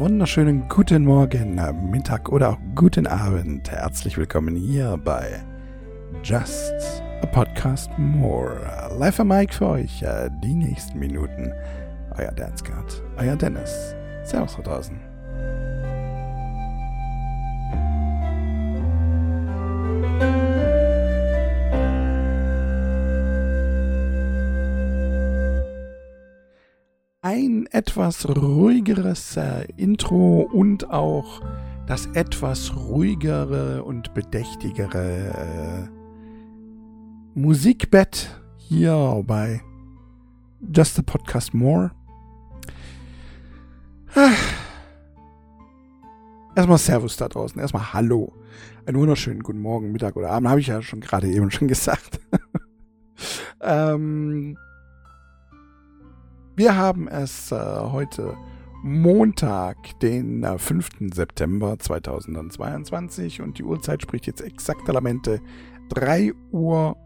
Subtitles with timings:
[0.00, 1.60] wunderschönen guten Morgen,
[1.90, 3.70] Mittag oder auch guten Abend.
[3.70, 5.44] Herzlich willkommen hier bei
[6.24, 8.56] Just a Podcast More.
[8.98, 11.52] Live am Mike für euch äh, die nächsten Minuten.
[12.16, 13.94] Euer Dance Guard, euer Dennis.
[14.24, 15.09] Servus da draußen.
[27.70, 31.40] Etwas ruhigeres äh, Intro und auch
[31.86, 36.00] das etwas ruhigere und bedächtigere äh,
[37.34, 39.60] Musikbett hier bei
[40.74, 41.92] Just a Podcast More.
[44.14, 44.30] Ah.
[46.56, 48.32] Erstmal Servus da draußen, erstmal Hallo.
[48.84, 52.20] Einen wunderschönen guten Morgen, Mittag oder Abend, habe ich ja schon gerade eben schon gesagt.
[53.60, 54.56] ähm,
[56.60, 58.36] wir haben es äh, heute
[58.82, 61.10] Montag, den äh, 5.
[61.10, 65.40] September 2022 und die Uhrzeit spricht jetzt exakt Lamente
[65.88, 66.98] 3 Uhr.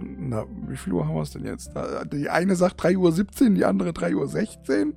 [0.00, 1.72] Na, wie viel Uhr haben wir es denn jetzt?
[2.10, 4.94] Die eine sagt 3 Uhr 17, die andere 3 Uhr 16.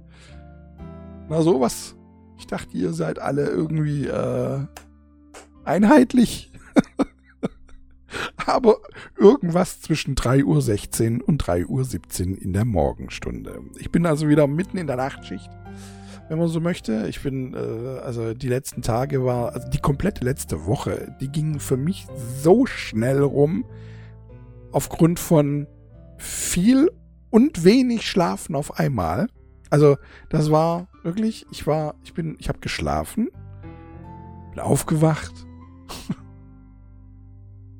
[1.27, 1.97] Na sowas.
[2.37, 4.59] Ich dachte, ihr seid alle irgendwie äh,
[5.65, 6.53] einheitlich.
[8.47, 8.77] aber
[9.17, 13.61] irgendwas zwischen 3.16 Uhr und 3.17 Uhr in der Morgenstunde.
[13.79, 15.49] Ich bin also wieder mitten in der Nachtschicht,
[16.29, 17.07] wenn man so möchte.
[17.07, 21.59] Ich bin, äh, also die letzten Tage war, also die komplette letzte Woche, die ging
[21.59, 22.07] für mich
[22.41, 23.65] so schnell rum,
[24.71, 25.67] aufgrund von
[26.17, 26.89] viel
[27.29, 29.27] und wenig Schlafen auf einmal.
[29.69, 29.97] Also
[30.29, 33.29] das war wirklich, ich war, ich bin, ich habe geschlafen,
[34.51, 35.33] bin aufgewacht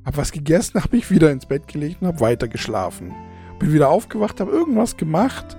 [0.06, 3.14] Hab was gegessen, hab mich wieder ins Bett gelegt und hab weiter geschlafen.
[3.59, 5.58] Bin wieder aufgewacht, hab irgendwas gemacht.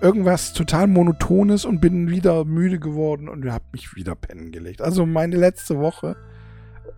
[0.00, 4.82] Irgendwas total monotones und bin wieder müde geworden und hab mich wieder pennen gelegt.
[4.82, 6.16] Also meine letzte Woche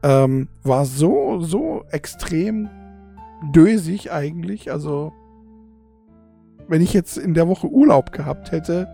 [0.02, 2.68] ähm, war so, so extrem
[3.52, 4.72] dösig eigentlich.
[4.72, 5.12] Also
[6.68, 8.88] wenn ich jetzt in der Woche Urlaub gehabt hätte,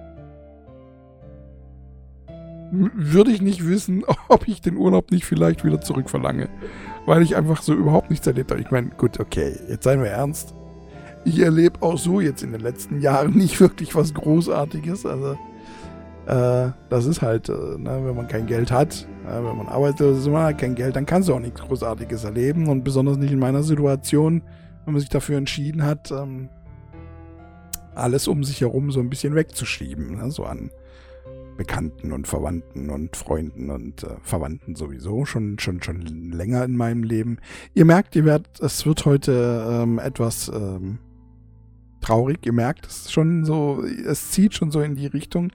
[2.71, 6.49] würde ich nicht wissen, ob ich den Urlaub nicht vielleicht wieder zurückverlange
[7.07, 8.61] weil ich einfach so überhaupt nichts erlebt habe.
[8.61, 10.55] Ich meine, gut, okay, jetzt seien wir ernst.
[11.25, 15.07] Ich erlebe auch so jetzt in den letzten Jahren nicht wirklich was Großartiges.
[15.07, 15.37] Also,
[16.27, 20.17] äh, das ist halt, äh, ne, wenn man kein Geld hat, äh, wenn man arbeitet,
[20.17, 22.69] ist, man hat kein Geld, dann kannst du auch nichts Großartiges erleben.
[22.69, 24.43] Und besonders nicht in meiner Situation,
[24.85, 26.49] wenn man sich dafür entschieden hat, ähm,
[27.95, 30.17] alles um sich herum so ein bisschen wegzuschieben.
[30.17, 30.71] Ne, so an
[31.57, 36.01] Bekannten und Verwandten und Freunden und äh, Verwandten sowieso schon, schon, schon
[36.33, 37.39] länger in meinem Leben.
[37.75, 40.99] Ihr merkt, ihr werdet, es wird heute ähm, etwas ähm,
[42.01, 42.39] traurig.
[42.45, 45.53] Ihr merkt es schon so, es zieht schon so in die Richtung.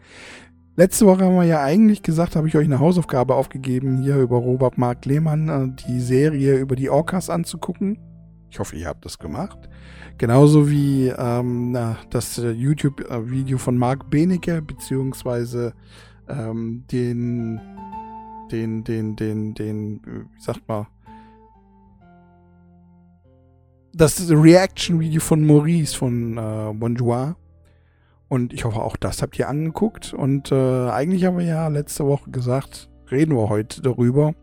[0.75, 4.37] Letzte Woche haben wir ja eigentlich gesagt, habe ich euch eine Hausaufgabe aufgegeben, hier über
[4.37, 7.97] Robert Mark Lehmann äh, die Serie über die Orcas anzugucken.
[8.49, 9.57] Ich hoffe, ihr habt das gemacht.
[10.17, 11.77] Genauso wie ähm,
[12.09, 15.73] das äh, YouTube-Video von Marc Benecke, beziehungsweise
[16.27, 17.59] ähm, den,
[18.51, 20.87] den, den, den, den, wie sagt man,
[23.93, 27.35] das Reaction-Video von Maurice von äh, Bonjour.
[28.29, 30.13] Und ich hoffe, auch das habt ihr angeguckt.
[30.13, 34.33] Und äh, eigentlich haben wir ja letzte Woche gesagt, reden wir heute darüber.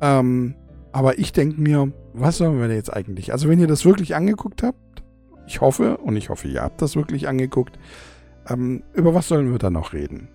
[0.00, 0.54] Ähm,
[0.94, 3.32] aber ich denke mir, was sollen wir denn jetzt eigentlich?
[3.32, 5.02] Also wenn ihr das wirklich angeguckt habt,
[5.44, 7.80] ich hoffe, und ich hoffe, ihr habt das wirklich angeguckt,
[8.48, 10.28] ähm, über was sollen wir da noch reden?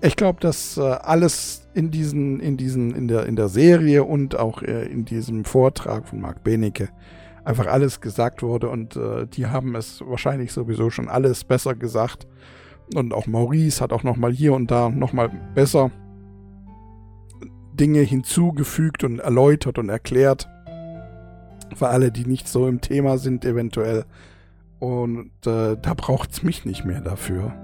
[0.00, 4.34] Ich glaube, dass äh, alles in diesen, in diesen, in der, in der Serie und
[4.34, 6.88] auch äh, in diesem Vortrag von Marc Benecke
[7.44, 12.26] einfach alles gesagt wurde und äh, die haben es wahrscheinlich sowieso schon alles besser gesagt.
[12.94, 15.90] Und auch Maurice hat auch nochmal hier und da nochmal besser
[17.72, 20.48] Dinge hinzugefügt und erläutert und erklärt.
[21.74, 24.04] Für alle, die nicht so im Thema sind, eventuell.
[24.78, 27.54] Und äh, da braucht es mich nicht mehr dafür.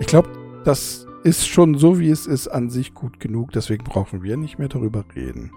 [0.00, 0.28] Ich glaube,
[0.64, 3.52] das ist schon so, wie es ist, an sich gut genug.
[3.52, 5.50] Deswegen brauchen wir nicht mehr darüber reden.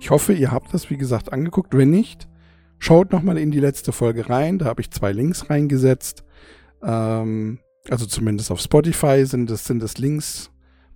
[0.00, 1.76] Ich hoffe, ihr habt das, wie gesagt, angeguckt.
[1.76, 2.28] Wenn nicht,
[2.78, 4.58] schaut nochmal in die letzte Folge rein.
[4.58, 6.24] Da habe ich zwei Links reingesetzt.
[6.82, 7.58] Ähm,
[7.88, 10.50] also zumindest auf Spotify sind es, sind es Links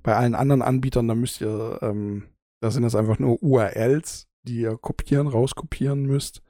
[0.08, 2.22] bei allen anderen Anbietern, da müsst ihr, ähm,
[2.60, 6.40] da sind das einfach nur URLs, die ihr kopieren, rauskopieren müsst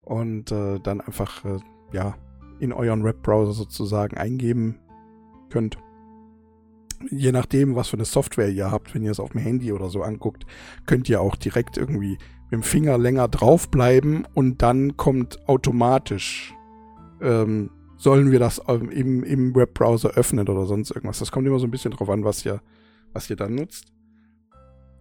[0.00, 1.60] und äh, dann einfach, äh,
[1.92, 2.16] ja,
[2.58, 4.80] in euren Webbrowser sozusagen eingeben
[5.50, 5.78] könnt.
[7.12, 9.88] Je nachdem, was für eine Software ihr habt, wenn ihr es auf dem Handy oder
[9.88, 10.44] so anguckt,
[10.86, 16.56] könnt ihr auch direkt irgendwie mit dem Finger länger draufbleiben und dann kommt automatisch
[17.20, 21.20] ähm, sollen wir das ähm, im, im Webbrowser öffnen oder sonst irgendwas.
[21.20, 22.60] Das kommt immer so ein bisschen drauf an, was ihr,
[23.12, 23.92] was ihr dann nutzt.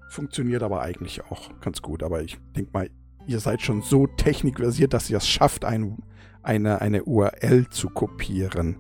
[0.10, 2.04] Funktioniert aber eigentlich auch ganz gut.
[2.04, 2.90] Aber ich denke mal,
[3.28, 5.98] ihr seid schon so technikversiert, dass ihr es schafft, ein,
[6.42, 8.78] eine, eine URL zu kopieren.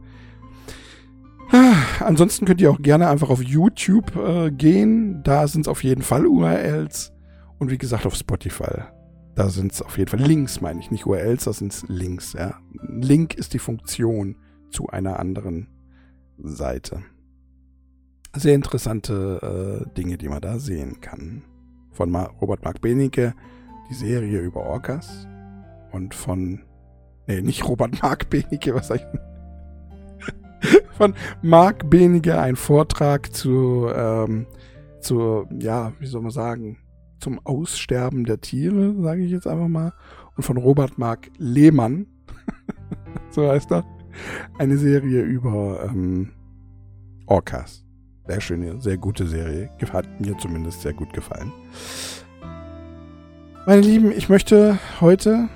[1.99, 5.23] Ansonsten könnt ihr auch gerne einfach auf YouTube äh, gehen.
[5.23, 7.11] Da sind es auf jeden Fall URLs.
[7.57, 8.83] Und wie gesagt, auf Spotify.
[9.35, 10.91] Da sind es auf jeden Fall Links, meine ich.
[10.91, 12.33] Nicht URLs, da sind es Links.
[12.33, 12.59] Ja.
[12.87, 14.35] Link ist die Funktion
[14.69, 15.67] zu einer anderen
[16.37, 17.03] Seite.
[18.35, 21.43] Sehr interessante äh, Dinge, die man da sehen kann.
[21.91, 23.33] Von Ma Robert Mark Benecke,
[23.89, 25.27] die Serie über Orcas.
[25.91, 26.61] Und von,
[27.27, 30.79] nee, nicht Robert Mark Benecke, was sag ich?
[30.97, 34.45] von Mark Benecke ein Vortrag zu, ähm,
[35.01, 36.77] zu, ja, wie soll man sagen,
[37.19, 39.93] zum Aussterben der Tiere, sage ich jetzt einfach mal.
[40.37, 42.05] Und von Robert Mark Lehmann,
[43.31, 43.83] so heißt er,
[44.59, 46.31] eine Serie über ähm,
[47.25, 47.88] Orcas.
[48.29, 49.71] Sehr schöne, sehr gute Serie.
[49.91, 51.51] Hat mir zumindest sehr gut gefallen.
[53.65, 55.49] Meine Lieben, ich möchte heute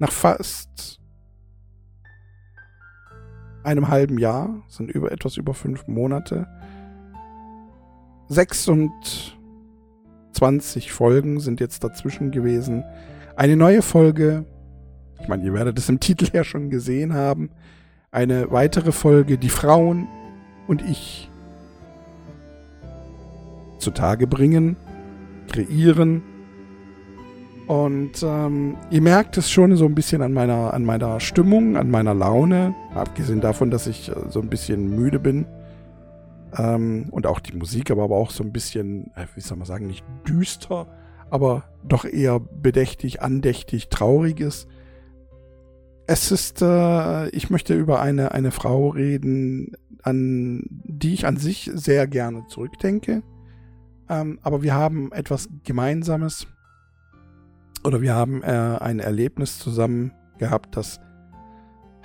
[0.00, 1.00] nach fast
[3.62, 6.48] einem halben Jahr, sind über etwas über fünf Monate,
[8.26, 9.38] sechs und
[10.32, 12.82] 20 Folgen sind jetzt dazwischen gewesen.
[13.36, 14.46] Eine neue Folge,
[15.22, 17.50] ich meine, ihr werdet es im Titel ja schon gesehen haben.
[18.10, 20.08] Eine weitere Folge, die Frauen
[20.66, 21.30] und ich
[23.78, 24.76] zutage bringen,
[25.48, 26.22] kreieren.
[27.66, 31.90] Und ähm, ihr merkt es schon so ein bisschen an meiner, an meiner Stimmung, an
[31.90, 32.74] meiner Laune.
[32.94, 35.46] Abgesehen davon, dass ich äh, so ein bisschen müde bin.
[36.56, 39.66] Ähm, und auch die Musik, aber, aber auch so ein bisschen, äh, wie soll man
[39.66, 40.86] sagen, nicht düster,
[41.28, 44.68] aber doch eher bedächtig, andächtig, traurig ist.
[46.06, 51.68] Es ist, äh, ich möchte über eine, eine Frau reden, an die ich an sich
[51.74, 53.24] sehr gerne zurückdenke.
[54.08, 56.46] Ähm, aber wir haben etwas Gemeinsames
[57.84, 61.00] oder wir haben äh, ein Erlebnis zusammen gehabt, das,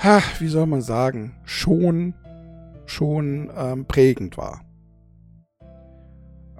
[0.03, 2.13] ha, wie soll man sagen, schon
[2.92, 4.62] schon ähm, prägend war.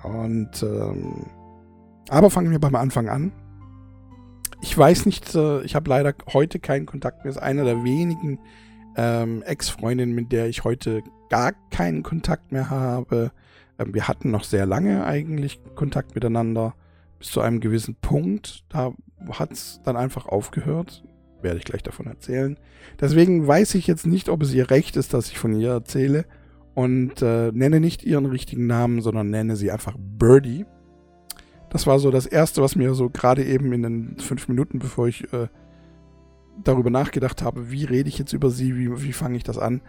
[0.04, 1.26] Und ähm,
[2.10, 3.32] aber fangen wir beim Anfang an.
[4.62, 7.32] Ich weiß nicht, äh, ich habe leider heute keinen Kontakt mehr.
[7.32, 8.40] Ist eine der wenigen
[8.96, 13.32] ähm, Ex-Freundinnen, mit der ich heute gar keinen Kontakt mehr habe.
[13.80, 16.76] Ähm, wir hatten noch sehr lange eigentlich Kontakt miteinander,
[17.20, 18.64] bis zu einem gewissen Punkt.
[18.70, 18.94] Da
[19.32, 21.04] hat es dann einfach aufgehört
[21.44, 22.58] werde ich gleich davon erzählen.
[23.00, 26.26] Deswegen weiß ich jetzt nicht, ob es ihr recht ist, dass ich von ihr erzähle
[26.74, 30.66] und äh, nenne nicht ihren richtigen Namen, sondern nenne sie einfach Birdie.
[31.70, 35.08] Das war so das Erste, was mir so gerade eben in den fünf Minuten, bevor
[35.08, 35.48] ich äh,
[36.64, 39.82] darüber nachgedacht habe, wie rede ich jetzt über sie, wie, wie fange ich das an.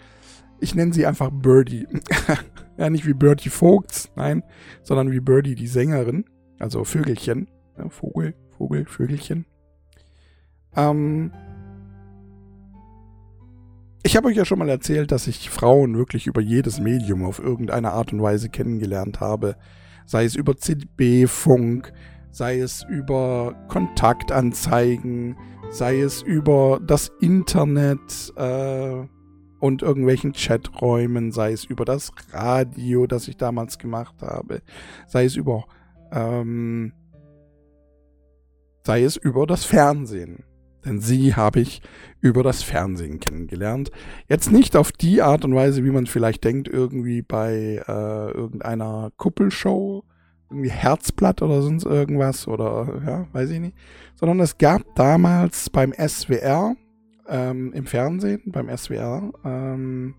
[0.63, 1.89] Ich nenne sie einfach Birdie.
[2.79, 4.45] ja, nicht wie Birdie Vogts, nein,
[4.85, 6.25] sondern wie Birdie die Sängerin,
[6.61, 7.49] also Vögelchen.
[7.77, 9.45] Ja, Vogel, Vogel, Vögelchen.
[10.77, 11.33] Ähm,
[14.05, 17.41] ich habe euch ja schon mal erzählt, dass ich Frauen wirklich über jedes Medium auf
[17.41, 19.57] irgendeine Art und Weise kennengelernt habe.
[20.07, 21.93] Sei es über CB-Funk,
[22.31, 25.37] sei es über Kontaktanzeigen,
[25.73, 29.09] sei es über das Internet äh,
[29.63, 34.61] und irgendwelchen Chaträumen, sei es über das Radio, das ich damals gemacht habe,
[35.07, 35.67] sei es über
[36.11, 36.93] ähm,
[38.85, 40.43] sei es über das Fernsehen.
[40.85, 41.81] Denn sie habe ich
[42.21, 43.93] über das Fernsehen kennengelernt.
[44.29, 49.13] Jetzt nicht auf die Art und Weise, wie man vielleicht denkt, irgendwie bei äh, irgendeiner
[49.17, 50.03] Kuppelshow,
[50.51, 53.77] irgendwie Herzblatt oder sonst irgendwas oder ja, weiß ich nicht.
[54.17, 56.75] Sondern es gab damals beim SWR,
[57.29, 60.15] ähm, im Fernsehen, beim SWR, ähm,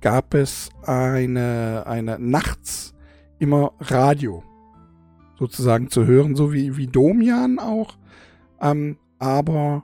[0.00, 2.94] gab es eine, eine nachts
[3.38, 4.42] immer Radio
[5.38, 7.96] sozusagen zu hören, so wie, wie Domian auch.
[8.60, 9.82] Ähm, aber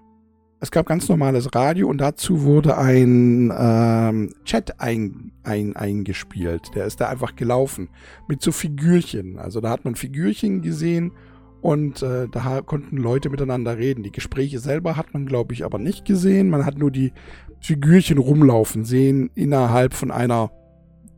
[0.61, 6.75] es gab ganz normales Radio und dazu wurde ein ähm, Chat ein, ein, eingespielt.
[6.75, 7.88] Der ist da einfach gelaufen
[8.28, 9.38] mit so Figürchen.
[9.38, 11.12] Also da hat man Figürchen gesehen
[11.60, 14.02] und äh, da konnten Leute miteinander reden.
[14.02, 16.50] Die Gespräche selber hat man, glaube ich, aber nicht gesehen.
[16.50, 17.12] Man hat nur die
[17.60, 20.50] Figürchen rumlaufen sehen innerhalb von einer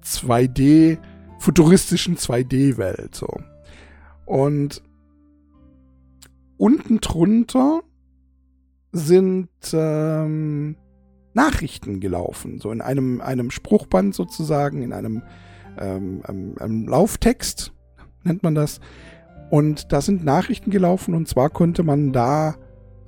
[0.02, 0.98] 2D,
[1.38, 3.14] futuristischen 2D-Welt.
[3.14, 3.28] So.
[4.24, 4.82] Und
[6.56, 7.82] unten drunter
[8.92, 10.76] sind ähm,
[11.34, 15.22] Nachrichten gelaufen, so in einem, einem Spruchband sozusagen, in einem,
[15.78, 17.72] ähm, einem, einem Lauftext
[18.24, 18.80] nennt man das.
[19.50, 22.56] Und da sind Nachrichten gelaufen und zwar konnte man da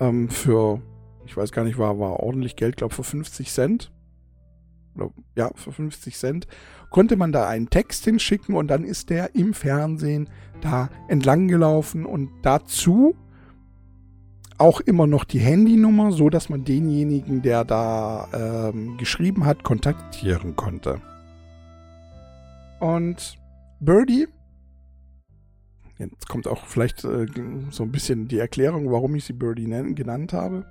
[0.01, 0.81] ähm, für,
[1.27, 3.93] ich weiß gar nicht, war, war ordentlich Geld, glaube für 50 Cent.
[4.97, 6.47] Oder, ja, für 50 Cent.
[6.91, 10.29] Konnte man da einen Text hinschicken und dann ist der im Fernsehen
[10.61, 13.15] da entlang gelaufen und dazu
[14.59, 18.29] auch immer noch die Handynummer, so dass man denjenigen, der da
[18.75, 21.01] ähm, geschrieben hat, kontaktieren konnte.
[22.79, 23.39] Und
[23.81, 24.27] Birdie,
[26.01, 27.27] jetzt kommt auch vielleicht äh,
[27.71, 30.67] so ein bisschen die Erklärung, warum ich sie Birdie genannt habe,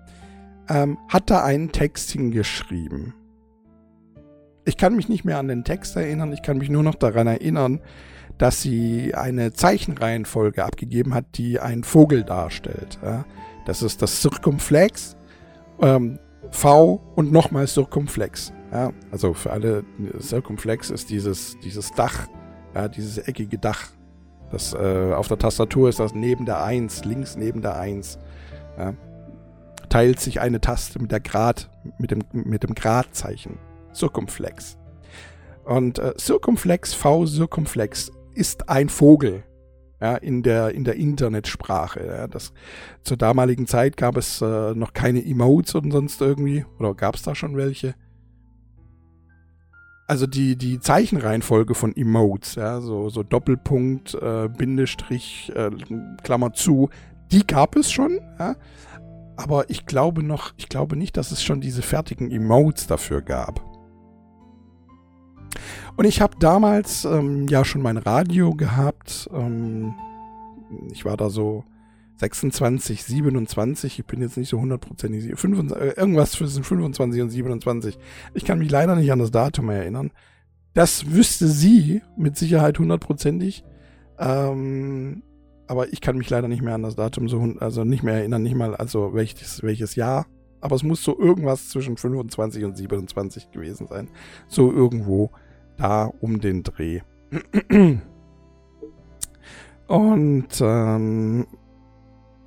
[0.67, 3.13] ähm, hat da einen Text hingeschrieben.
[4.65, 7.27] Ich kann mich nicht mehr an den Text erinnern, ich kann mich nur noch daran
[7.27, 7.81] erinnern,
[8.37, 12.99] dass sie eine Zeichenreihenfolge abgegeben hat, die einen Vogel darstellt.
[13.03, 13.25] Ja?
[13.65, 15.17] Das ist das Circumflex,
[15.81, 16.19] ähm,
[16.51, 18.53] V und nochmal Circumflex.
[18.71, 19.83] Ja, also für alle,
[20.19, 22.27] Circumflex ist dieses, dieses Dach,
[22.75, 23.91] ja, dieses eckige Dach.
[24.51, 28.19] Das, äh, auf der Tastatur ist das neben der 1, links neben der 1.
[28.77, 28.93] Ja,
[29.89, 33.57] teilt sich eine Taste mit der Grad, mit dem, mit dem Gradzeichen.
[33.93, 34.77] Circumflex.
[35.65, 39.43] Und äh, Circumflex, V, Circumflex ist ein Vogel
[40.01, 42.05] ja, in der, in der Internetsprache.
[42.05, 42.27] Ja.
[42.27, 42.53] Das,
[43.03, 47.23] zur damaligen Zeit gab es äh, noch keine Emotes und sonst irgendwie, oder gab es
[47.23, 47.95] da schon welche?
[50.09, 55.69] Also die, die Zeichenreihenfolge von Emotes, ja, so, so Doppelpunkt, äh, Bindestrich, äh,
[56.23, 56.89] Klammer zu,
[57.31, 58.55] die gab es schon, ja.
[59.37, 63.63] Aber ich glaube noch, ich glaube nicht, dass es schon diese fertigen Emotes dafür gab.
[65.95, 69.29] Und ich habe damals ähm, ja schon mein Radio gehabt.
[69.31, 69.93] Ähm,
[70.91, 71.65] ich war da so
[72.19, 73.99] 26, 27.
[73.99, 75.25] Ich bin jetzt nicht so hundertprozentig.
[75.25, 77.97] Äh, irgendwas zwischen 25 und 27.
[78.33, 80.11] Ich kann mich leider nicht an das Datum erinnern.
[80.73, 83.63] Das wüsste sie mit Sicherheit hundertprozentig.
[84.19, 85.23] Ähm,
[85.67, 88.43] aber ich kann mich leider nicht mehr an das Datum so, also nicht mehr erinnern,
[88.43, 90.25] nicht mal, also welches, welches Jahr.
[90.61, 94.09] Aber es muss so irgendwas zwischen 25 und 27 gewesen sein.
[94.49, 95.31] So irgendwo
[95.77, 96.99] da um den Dreh.
[99.87, 101.47] Und ähm,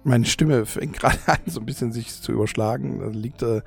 [0.04, 3.00] meine Stimme fängt gerade an, so ein bisschen sich zu überschlagen.
[3.00, 3.62] Das liegt, äh,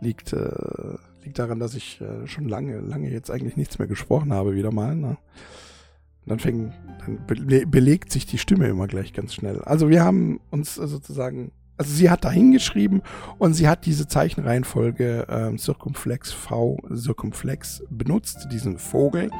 [0.00, 4.32] liegt, äh, liegt daran, dass ich äh, schon lange, lange jetzt eigentlich nichts mehr gesprochen
[4.32, 4.94] habe, wieder mal.
[4.94, 5.16] Ne?
[6.26, 6.72] Dann fängt,
[7.04, 9.60] dann be belegt sich die Stimme immer gleich ganz schnell.
[9.62, 13.00] Also wir haben uns sozusagen also sie hat da hingeschrieben
[13.38, 19.30] und sie hat diese Zeichenreihenfolge ähm, Circumflex V Circumflex benutzt, diesen Vogel.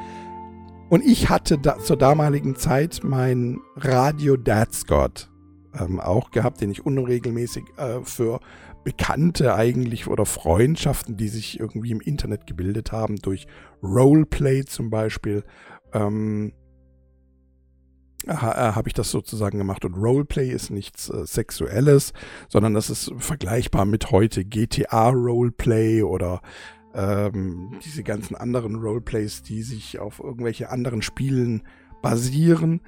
[0.89, 5.30] Und ich hatte da, zur damaligen Zeit mein Radio Dad Scott
[5.79, 8.41] ähm, auch gehabt, den ich unregelmäßig äh, für
[8.85, 13.47] Bekannte eigentlich oder Freundschaften, die sich irgendwie im Internet gebildet haben, durch
[13.83, 15.45] Roleplay zum Beispiel,
[15.93, 16.53] ähm,
[18.27, 19.85] äh, habe ich das sozusagen gemacht.
[19.85, 22.13] Und Roleplay ist nichts äh, Sexuelles,
[22.49, 26.41] sondern das ist vergleichbar mit heute GTA Roleplay oder
[26.95, 31.63] ähm, diese ganzen anderen Roleplays, die sich auf irgendwelche anderen Spielen
[32.03, 32.81] basieren.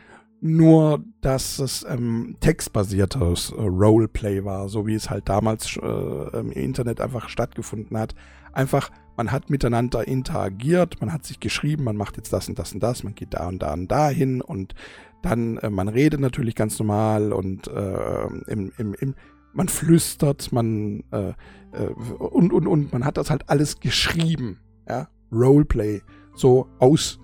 [0.45, 6.51] Nur, dass es ähm, textbasiertes äh, Roleplay war, so wie es halt damals äh, im
[6.51, 8.17] Internet einfach stattgefunden hat.
[8.53, 12.73] Einfach, man hat miteinander interagiert, man hat sich geschrieben, man macht jetzt das und das
[12.73, 14.75] und das, man geht da und da und da hin und
[15.23, 19.15] dann, äh, man redet natürlich ganz normal und äh, im, im, im,
[19.53, 21.35] man flüstert, man äh,
[21.73, 21.87] äh,
[22.19, 24.59] und, und, und man hat das halt alles geschrieben.
[24.89, 25.09] Ja?
[25.31, 26.03] Roleplay.
[26.35, 27.21] So aus,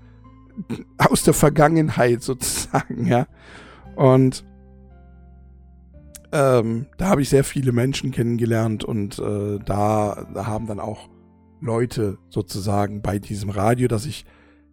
[0.98, 3.26] aus der Vergangenheit sozusagen, ja.
[3.96, 4.44] Und
[6.30, 11.08] ähm, da habe ich sehr viele Menschen kennengelernt und äh, da, da haben dann auch
[11.60, 14.24] Leute sozusagen bei diesem Radio, das ich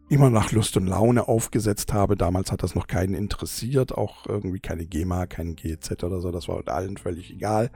[0.10, 2.16] immer nach Lust und Laune aufgesetzt habe.
[2.16, 6.48] Damals hat das noch keinen interessiert, auch irgendwie keine GEMA, kein GZ oder so, das
[6.48, 7.72] war allen völlig egal.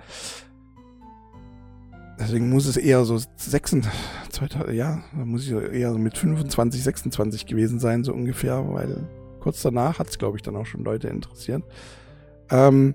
[2.19, 3.91] Deswegen muss es eher so 26,
[4.73, 9.07] ja, muss ich eher mit 25, 26 gewesen sein, so ungefähr, weil
[9.39, 11.63] kurz danach hat es, glaube ich, dann auch schon Leute interessiert.
[12.49, 12.93] Ähm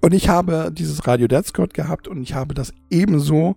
[0.00, 3.56] und ich habe dieses Radio Dead Scott gehabt und ich habe das ebenso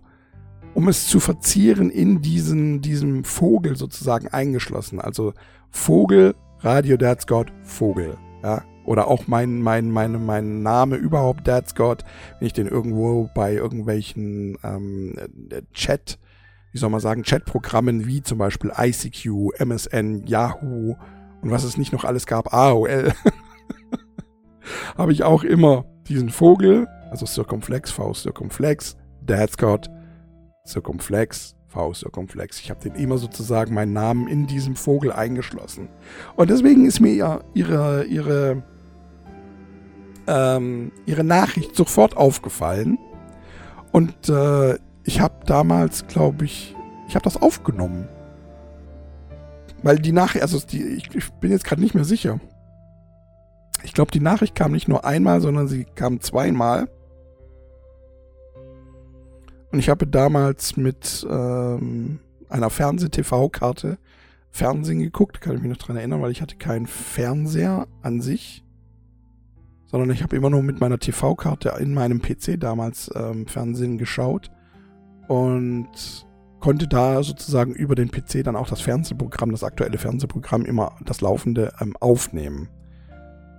[0.74, 5.00] um es zu verzieren, in diesen, diesem Vogel sozusagen eingeschlossen.
[5.00, 5.34] Also
[5.70, 8.16] Vogel, Radio Dad's God, Vogel.
[8.42, 8.64] Ja?
[8.84, 12.04] Oder auch mein, mein, meine, mein Name überhaupt, Dad's God,
[12.38, 15.14] wenn ich den irgendwo bei irgendwelchen ähm,
[15.72, 16.18] Chat,
[16.72, 20.96] wie soll man sagen, Chatprogrammen wie zum Beispiel ICQ, MSN, Yahoo
[21.42, 23.12] und was es nicht noch alles gab, AOL,
[24.96, 29.88] habe ich auch immer diesen Vogel, also Circumflex, V Circumflex, Dad's God,
[30.66, 32.60] Circumflex, V Circumflex.
[32.60, 35.88] Ich habe den immer sozusagen meinen Namen in diesem Vogel eingeschlossen.
[36.36, 38.62] Und deswegen ist mir ja ihre, ihre,
[40.26, 42.98] ähm, ihre Nachricht sofort aufgefallen.
[43.92, 46.74] Und äh, ich habe damals, glaube ich,
[47.08, 48.08] ich habe das aufgenommen.
[49.82, 52.40] Weil die Nachricht, also die, ich, ich bin jetzt gerade nicht mehr sicher.
[53.82, 56.88] Ich glaube, die Nachricht kam nicht nur einmal, sondern sie kam zweimal.
[59.72, 63.98] Und ich habe damals mit ähm, einer Fernseh-TV-Karte
[64.50, 68.62] Fernsehen geguckt, kann ich mich noch dran erinnern, weil ich hatte keinen Fernseher an sich,
[69.92, 74.50] sondern ich habe immer nur mit meiner TV-Karte in meinem PC damals ähm, Fernsehen geschaut
[75.28, 76.26] und
[76.60, 81.20] konnte da sozusagen über den PC dann auch das Fernsehprogramm, das aktuelle Fernsehprogramm immer das
[81.20, 82.68] laufende ähm, aufnehmen.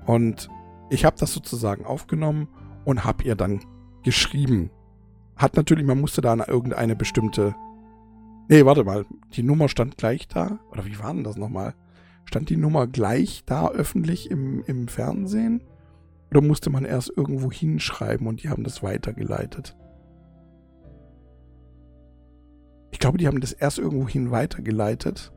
[0.05, 0.49] Und
[0.89, 2.47] ich habe das sozusagen aufgenommen
[2.83, 3.61] und habe ihr dann
[4.03, 4.71] geschrieben.
[5.37, 7.55] Hat natürlich, man musste da irgendeine bestimmte
[8.49, 9.05] Nee, warte mal.
[9.33, 10.59] Die Nummer stand gleich da.
[10.71, 11.75] Oder wie war denn das nochmal?
[12.25, 15.61] Stand die Nummer gleich da öffentlich im, im Fernsehen?
[16.33, 19.75] Oder musste man erst irgendwo hinschreiben und die haben das weitergeleitet?
[22.89, 25.31] Ich glaube, die haben das erst irgendwo hin weitergeleitet.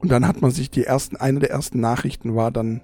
[0.00, 2.82] Und dann hat man sich die ersten, eine der ersten Nachrichten war dann,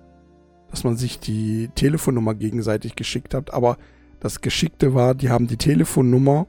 [0.70, 3.52] dass man sich die Telefonnummer gegenseitig geschickt hat.
[3.52, 3.76] Aber
[4.20, 6.46] das Geschickte war, die haben die Telefonnummer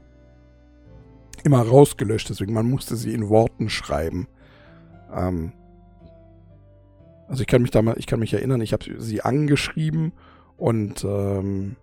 [1.42, 4.28] immer rausgelöscht, deswegen man musste sie in Worten schreiben.
[5.12, 5.52] Ähm,
[7.28, 10.12] also ich kann mich da mal, ich kann mich erinnern, ich habe sie angeschrieben
[10.56, 11.76] und ähm,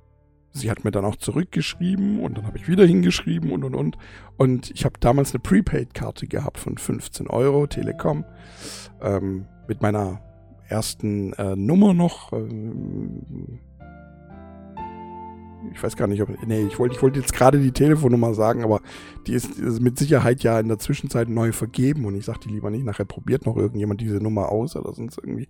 [0.51, 3.97] sie hat mir dann auch zurückgeschrieben und dann habe ich wieder hingeschrieben und und und.
[4.37, 8.25] Und ich habe damals eine Prepaid-Karte gehabt von 15 Euro, Telekom,
[9.01, 10.21] ähm, mit meiner
[10.67, 12.33] ersten äh, Nummer noch.
[12.33, 13.59] Ähm,
[15.71, 16.29] ich weiß gar nicht, ob.
[16.45, 18.81] Nee, ich wollte ich wollt jetzt gerade die Telefonnummer sagen, aber
[19.27, 22.49] die ist, ist, mit Sicherheit ja in der Zwischenzeit neu vergeben und ich sag die
[22.49, 22.85] lieber nicht.
[22.85, 25.47] Nachher probiert noch irgendjemand diese Nummer aus oder sonst irgendwie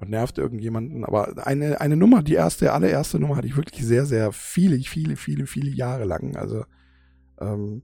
[0.00, 1.04] und nervt irgendjemanden.
[1.04, 5.16] Aber eine, eine Nummer, die erste, allererste Nummer hatte ich wirklich sehr, sehr viele, viele,
[5.16, 6.36] viele, viele Jahre lang.
[6.36, 6.64] Also,
[7.40, 7.82] ähm,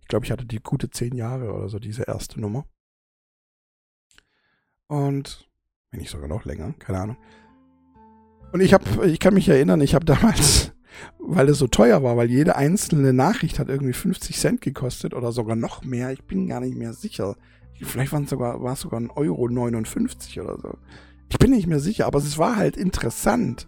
[0.00, 2.66] ich glaube, ich hatte die gute zehn Jahre oder so, diese erste Nummer.
[4.88, 5.48] Und,
[5.90, 7.16] wenn nicht sogar noch länger, keine Ahnung.
[8.52, 10.72] Und ich habe, ich kann mich erinnern, ich habe damals
[11.18, 15.32] weil es so teuer war, weil jede einzelne Nachricht hat irgendwie 50 Cent gekostet oder
[15.32, 16.12] sogar noch mehr.
[16.12, 17.36] Ich bin gar nicht mehr sicher.
[17.80, 20.78] Vielleicht sogar, war es sogar ein Euro 59 oder so.
[21.28, 23.66] Ich bin nicht mehr sicher, aber es war halt interessant.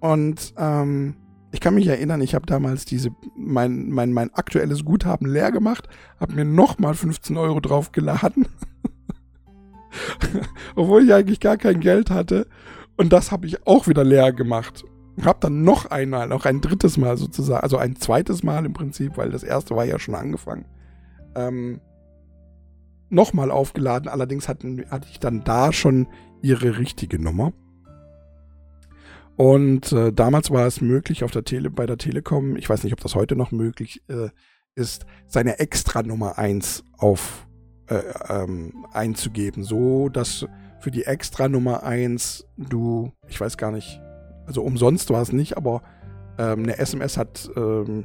[0.00, 1.16] Und ähm,
[1.52, 5.88] ich kann mich erinnern, ich habe damals diese mein, mein, mein aktuelles Guthaben leer gemacht,
[6.20, 8.46] habe mir nochmal 15 Euro draufgeladen.
[10.76, 12.46] Obwohl ich eigentlich gar kein Geld hatte.
[12.96, 14.84] Und das habe ich auch wieder leer gemacht.
[15.22, 19.16] Hab dann noch einmal, noch ein drittes Mal sozusagen, also ein zweites Mal im Prinzip,
[19.16, 20.66] weil das erste war ja schon angefangen,
[21.34, 21.80] ähm,
[23.08, 24.08] nochmal aufgeladen.
[24.08, 26.08] Allerdings hatten, hatte ich dann da schon
[26.42, 27.52] ihre richtige Nummer.
[29.36, 32.94] Und äh, damals war es möglich auf der Tele, bei der Telekom, ich weiß nicht,
[32.94, 34.30] ob das heute noch möglich äh,
[34.74, 37.46] ist, seine extra Nummer 1 auf
[37.88, 40.46] äh, ähm, einzugeben, so dass
[40.80, 44.00] für die extra Nummer 1 du, ich weiß gar nicht,
[44.46, 45.82] also umsonst war es nicht, aber
[46.38, 48.04] ähm, eine SMS hat, ähm,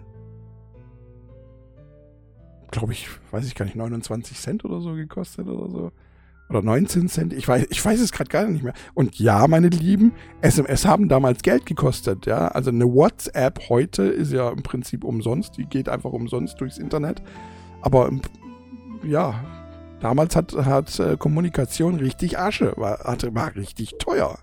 [2.71, 5.91] glaube ich, weiß ich gar nicht, 29 Cent oder so gekostet oder so.
[6.49, 8.73] Oder 19 Cent, ich weiß, ich weiß es gerade gar nicht mehr.
[8.93, 12.49] Und ja, meine Lieben, SMS haben damals Geld gekostet, ja.
[12.49, 17.21] Also eine WhatsApp heute ist ja im Prinzip umsonst, die geht einfach umsonst durchs Internet.
[17.81, 18.11] Aber
[19.03, 19.45] ja,
[20.01, 24.37] damals hat, hat äh, Kommunikation richtig Asche, war, hatte, war richtig teuer.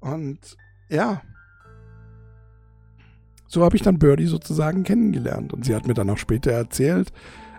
[0.00, 0.56] Und
[0.90, 1.22] ja.
[3.48, 5.52] So habe ich dann Birdie sozusagen kennengelernt.
[5.52, 7.12] Und sie hat mir dann auch später erzählt,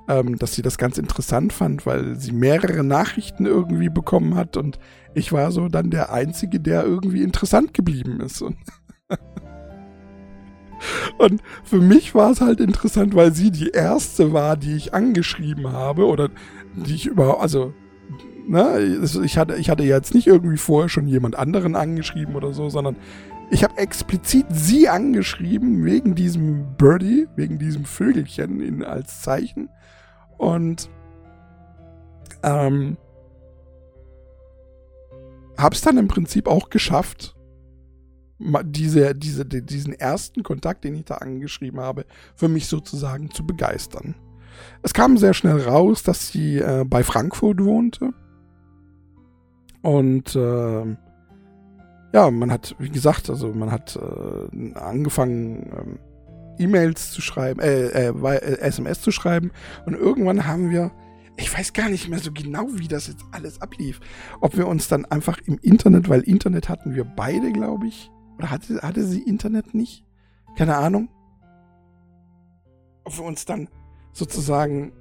[0.07, 4.79] ähm, dass sie das ganz interessant fand, weil sie mehrere Nachrichten irgendwie bekommen hat und
[5.13, 8.41] ich war so dann der Einzige, der irgendwie interessant geblieben ist.
[8.41, 8.57] Und,
[11.17, 15.71] und für mich war es halt interessant, weil sie die erste war, die ich angeschrieben
[15.71, 16.29] habe oder
[16.75, 17.73] die ich überhaupt, also
[18.47, 22.69] ne, ich hatte, ich hatte jetzt nicht irgendwie vorher schon jemand anderen angeschrieben oder so,
[22.69, 22.95] sondern
[23.51, 29.69] ich habe explizit sie angeschrieben wegen diesem Birdie, wegen diesem Vögelchen in, als Zeichen.
[30.37, 30.89] Und
[32.43, 32.97] ähm,
[35.57, 37.35] habe es dann im Prinzip auch geschafft,
[38.39, 44.15] diese, diese, diesen ersten Kontakt, den ich da angeschrieben habe, für mich sozusagen zu begeistern.
[44.81, 48.13] Es kam sehr schnell raus, dass sie äh, bei Frankfurt wohnte
[49.81, 50.85] und äh,
[52.13, 55.99] ja, man hat, wie gesagt, also man hat äh, angefangen, ähm,
[56.59, 59.51] E-Mails zu schreiben, äh, äh, SMS zu schreiben.
[59.85, 60.91] Und irgendwann haben wir
[61.37, 63.99] ich weiß gar nicht mehr so genau, wie das jetzt alles ablief.
[64.41, 68.11] Ob wir uns dann einfach im Internet, weil Internet hatten wir beide, glaube ich.
[68.37, 70.05] Oder hatte, hatte sie Internet nicht?
[70.55, 71.09] Keine Ahnung.
[73.03, 73.69] Ob wir uns dann
[74.13, 74.93] sozusagen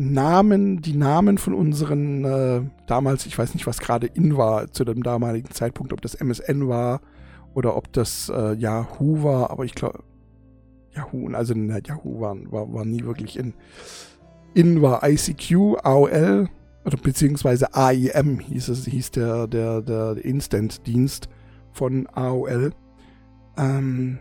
[0.00, 4.84] Namen, die Namen von unseren äh, damals, ich weiß nicht, was gerade in war zu
[4.84, 7.00] dem damaligen Zeitpunkt, ob das MSN war
[7.52, 10.04] oder ob das äh, Yahoo war, aber ich glaube,
[10.94, 13.54] Yahoo, also ne, Yahoo war, war, war nie wirklich in.
[14.54, 16.48] In war ICQ, AOL,
[16.84, 21.28] oder beziehungsweise AIM hieß es, hieß der, der, der Instant-Dienst
[21.72, 22.70] von AOL.
[23.56, 24.18] Ähm,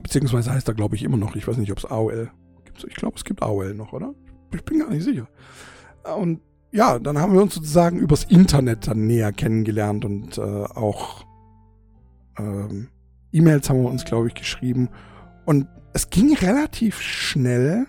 [0.00, 1.34] beziehungsweise heißt er, glaube ich, immer noch.
[1.34, 2.30] Ich weiß nicht, ob es AOL
[2.64, 2.84] gibt.
[2.84, 4.14] Ich glaube, es gibt AOL noch, oder?
[4.54, 5.28] Ich bin gar nicht sicher.
[6.16, 6.40] Und
[6.72, 11.24] ja, dann haben wir uns sozusagen übers Internet dann näher kennengelernt und äh, auch
[12.38, 12.88] ähm,
[13.32, 14.88] E-Mails haben wir uns, glaube ich, geschrieben.
[15.44, 17.86] Und es ging relativ schnell.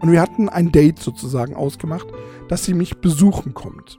[0.00, 2.06] Und wir hatten ein Date sozusagen ausgemacht,
[2.48, 3.98] dass sie mich besuchen kommt.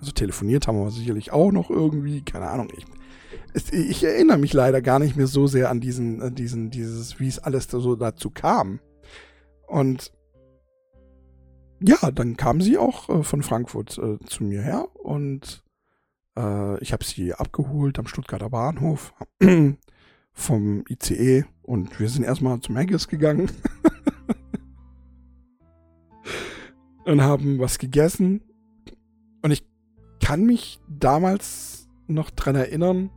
[0.00, 2.68] Also telefoniert haben wir sicherlich auch noch irgendwie, keine Ahnung.
[2.76, 2.84] Ich,
[3.72, 7.38] ich erinnere mich leider gar nicht mehr so sehr an diesen, diesen, dieses, wie es
[7.38, 8.80] alles so dazu kam.
[9.66, 10.12] Und
[11.80, 15.62] ja, dann kam sie auch äh, von Frankfurt äh, zu mir her und
[16.36, 19.14] äh, ich habe sie abgeholt am Stuttgarter Bahnhof
[20.32, 23.50] vom ICE und wir sind erstmal zum Haggis gegangen
[27.04, 28.42] und haben was gegessen.
[29.42, 29.66] Und ich
[30.22, 33.10] kann mich damals noch dran erinnern,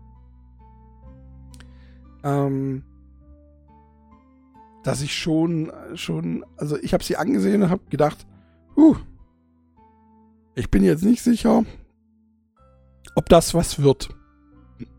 [2.24, 2.84] ähm,
[4.84, 8.26] dass ich schon, schon, also ich habe sie angesehen und habe gedacht,
[8.76, 8.96] huh,
[10.56, 11.64] ich bin jetzt nicht sicher,
[13.16, 14.10] ob das was wird.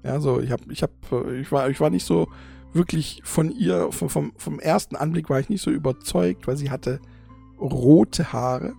[0.03, 2.29] Ja, so, ich habe, ich habe, ich war, ich war nicht so
[2.73, 6.71] wirklich von ihr, vom, vom, vom ersten Anblick war ich nicht so überzeugt, weil sie
[6.71, 7.01] hatte
[7.59, 8.75] rote Haare.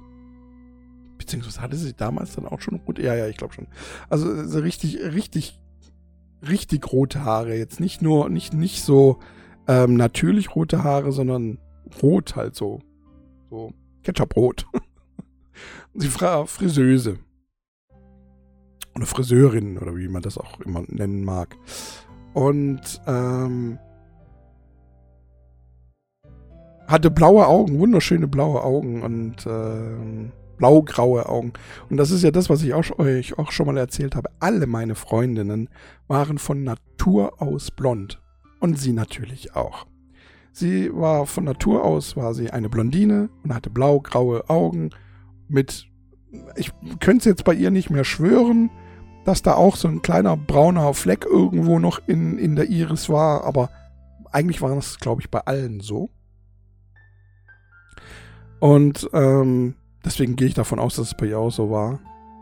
[1.18, 3.02] Beziehungsweise hatte sie damals dann auch schon rote?
[3.02, 3.68] Ja, ja, ich glaube schon.
[4.10, 5.61] Also so richtig, richtig,
[6.48, 7.56] richtig rote Haare.
[7.58, 9.20] Jetzt nicht nur, nicht, nicht so
[9.68, 11.60] ähm, natürlich rote Haare, sondern
[12.02, 12.80] rot halt so.
[13.50, 13.74] So
[14.04, 14.66] Ketchup-rot.
[15.94, 17.20] sie war Friseuse
[18.94, 21.58] eine Friseurin oder wie man das auch immer nennen mag.
[22.34, 23.80] Und ähm,
[26.88, 31.54] hatte blaue Augen, wunderschöne blaue Augen und äh, blaugraue Augen.
[31.90, 34.30] Und das ist ja das, was ich auch, euch auch schon mal erzählt habe.
[34.40, 35.70] Alle meine Freundinnen
[36.08, 38.22] waren von Natur aus blond.
[38.60, 39.88] Und sie natürlich auch.
[40.52, 44.92] Sie war von Natur aus, war sie eine Blondine und hatte blaugraue Augen
[45.48, 45.88] mit,
[46.56, 48.70] ich könnte es jetzt bei ihr nicht mehr schwören,
[49.26, 53.46] dass da auch so ein kleiner brauner Fleck irgendwo noch in, in der Iris war,
[53.46, 53.72] aber
[54.32, 56.12] eigentlich war das, glaube ich, bei allen so.
[58.60, 59.74] Und ähm,
[60.06, 62.00] deswegen gehe ich davon aus, dass es bei ihr auch so war.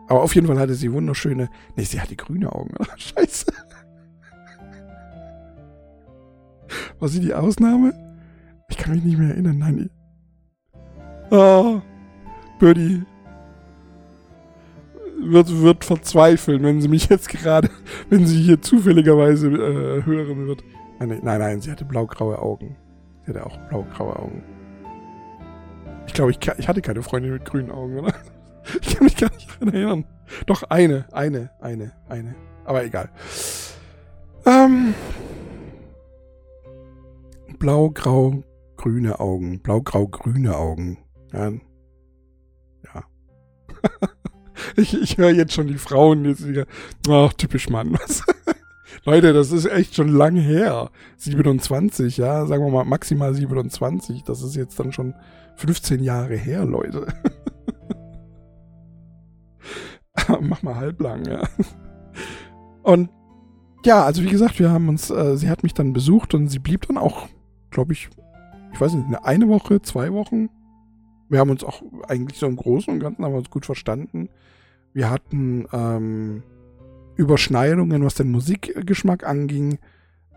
[0.07, 1.49] Aber auf jeden Fall hatte sie wunderschöne.
[1.75, 2.73] Nee, sie hatte grüne Augen.
[2.97, 3.45] Scheiße.
[6.99, 7.93] War sie die Ausnahme?
[8.69, 9.57] Ich kann mich nicht mehr erinnern.
[9.57, 9.89] Nein.
[11.31, 11.81] Oh,
[12.59, 13.03] Birdie,
[15.21, 17.69] wird, wird verzweifeln, wenn sie mich jetzt gerade,
[18.09, 20.63] wenn sie hier zufälligerweise äh, hören wird.
[20.99, 22.75] Nein, nein, nein, sie hatte blaugraue Augen.
[23.23, 24.43] Sie hatte auch blaugraue Augen.
[26.09, 28.13] Ich glaube, ich, ich hatte keine Freundin mit grünen Augen, oder?
[28.81, 30.05] Ich kann mich gar nicht daran erinnern.
[30.45, 32.35] Doch, eine, eine, eine, eine.
[32.65, 33.09] Aber egal.
[34.45, 34.93] Ähm,
[37.57, 38.43] Blau-grau,
[38.75, 39.61] grüne Augen.
[39.61, 40.97] Blau-grau, grüne Augen.
[41.31, 41.51] Ja.
[42.93, 43.03] ja.
[44.75, 46.65] Ich, ich höre jetzt schon die Frauen jetzt wieder.
[47.07, 47.93] Ach, typisch Mann.
[47.93, 48.23] Was?
[49.05, 50.89] Leute, das ist echt schon lang her.
[51.17, 54.23] 27, ja, sagen wir mal maximal 27.
[54.23, 55.13] Das ist jetzt dann schon
[55.55, 57.07] 15 Jahre her, Leute.
[60.41, 61.47] Mach mal halblang, ja.
[62.83, 63.09] Und
[63.85, 66.59] ja, also wie gesagt, wir haben uns, äh, sie hat mich dann besucht und sie
[66.59, 67.27] blieb dann auch,
[67.71, 68.09] glaube ich,
[68.73, 70.49] ich weiß nicht, eine Woche, zwei Wochen.
[71.29, 74.29] Wir haben uns auch eigentlich so im Großen und Ganzen haben wir uns gut verstanden.
[74.93, 76.43] Wir hatten ähm,
[77.19, 79.77] Überschneidungen, was den Musikgeschmack anging.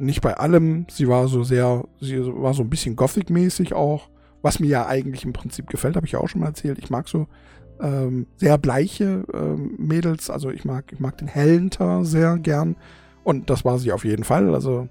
[0.01, 0.87] Nicht bei allem.
[0.91, 4.09] Sie war so sehr, sie war so ein bisschen Gothic-mäßig auch.
[4.43, 6.81] Was mir ja eigentlich im Prinzip gefällt, habe ich ja auch schon mal erzählt.
[6.81, 7.29] Ich mag so
[7.81, 10.29] ähm, sehr bleiche ähm, Mädels.
[10.29, 12.75] Also ich mag, ich mag den hellen Teint sehr gern.
[13.23, 14.53] Und das war sie auf jeden Fall.
[14.53, 14.89] Also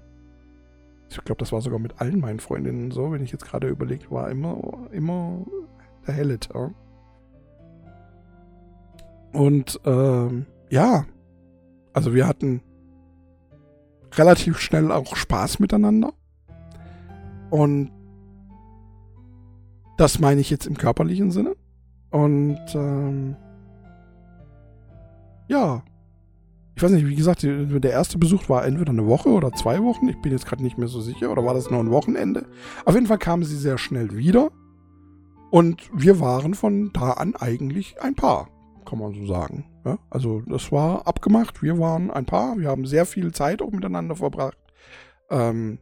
[1.10, 4.10] ich glaube, das war sogar mit allen meinen Freundinnen so, wenn ich jetzt gerade überlegt,
[4.10, 5.44] war immer, immer
[6.06, 6.74] der helle Teint.
[9.34, 11.04] Und ähm, ja,
[11.92, 12.62] also wir hatten
[14.14, 16.12] relativ schnell auch Spaß miteinander.
[17.50, 17.90] Und
[19.96, 21.54] Das meine ich jetzt im körperlichen Sinne.
[22.10, 23.36] Und ähm,
[25.48, 25.82] ja,
[26.74, 30.08] ich weiß nicht, wie gesagt, der erste Besuch war entweder eine Woche oder zwei Wochen.
[30.08, 31.30] Ich bin jetzt gerade nicht mehr so sicher.
[31.30, 32.46] Oder war das nur ein Wochenende?
[32.84, 34.50] Auf jeden Fall kam sie sehr schnell wieder.
[35.50, 38.48] Und wir waren von da an eigentlich ein Paar,
[38.86, 39.66] kann man so sagen.
[39.84, 41.62] Ja, also das war abgemacht.
[41.62, 42.56] Wir waren ein Paar.
[42.58, 44.58] Wir haben sehr viel Zeit auch miteinander verbracht.
[45.30, 45.78] Ähm,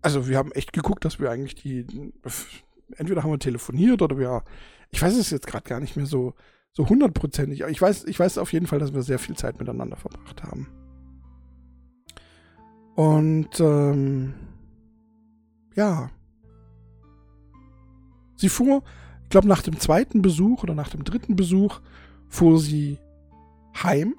[0.00, 1.84] also wir haben echt geguckt, dass wir eigentlich die,
[2.96, 4.44] entweder haben wir telefoniert oder wir,
[4.90, 6.34] ich weiß es jetzt gerade gar nicht mehr so,
[6.72, 9.96] so hundertprozentig, ich weiß, ich weiß auf jeden Fall, dass wir sehr viel Zeit miteinander
[9.96, 10.68] verbracht haben.
[12.94, 14.34] Und ähm,
[15.74, 16.10] ja,
[18.36, 18.82] sie fuhr,
[19.26, 21.80] ich glaube nach dem zweiten Besuch oder nach dem dritten Besuch
[22.28, 22.98] fuhr sie
[23.74, 24.14] heim.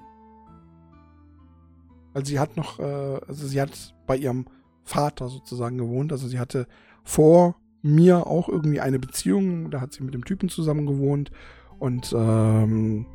[2.12, 4.44] Weil sie hat noch, äh, also sie hat bei ihrem
[4.84, 6.12] Vater sozusagen gewohnt.
[6.12, 6.66] Also sie hatte
[7.04, 9.70] vor mir auch irgendwie eine Beziehung.
[9.70, 11.30] Da hat sie mit dem Typen zusammen gewohnt.
[11.78, 13.06] Und ähm,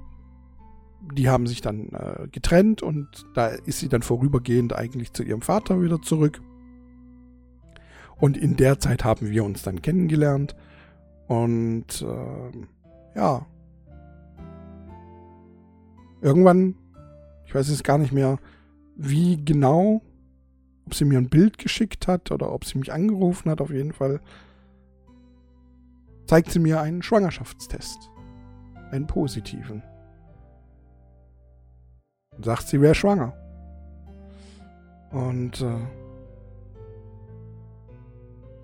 [1.11, 5.43] die haben sich dann äh, getrennt und da ist sie dann vorübergehend eigentlich zu ihrem
[5.43, 6.41] Vater wieder zurück.
[8.15, 10.55] Und in der Zeit haben wir uns dann kennengelernt.
[11.27, 13.45] Und äh, ja.
[16.21, 16.75] Irgendwann,
[17.45, 18.39] ich weiß jetzt gar nicht mehr,
[18.95, 20.01] wie genau,
[20.85, 23.93] ob sie mir ein Bild geschickt hat oder ob sie mich angerufen hat, auf jeden
[23.93, 24.21] Fall
[26.25, 28.09] zeigt sie mir einen Schwangerschaftstest.
[28.91, 29.81] Einen positiven.
[32.35, 33.33] Und sagt, sie wäre schwanger.
[35.11, 35.79] Und äh,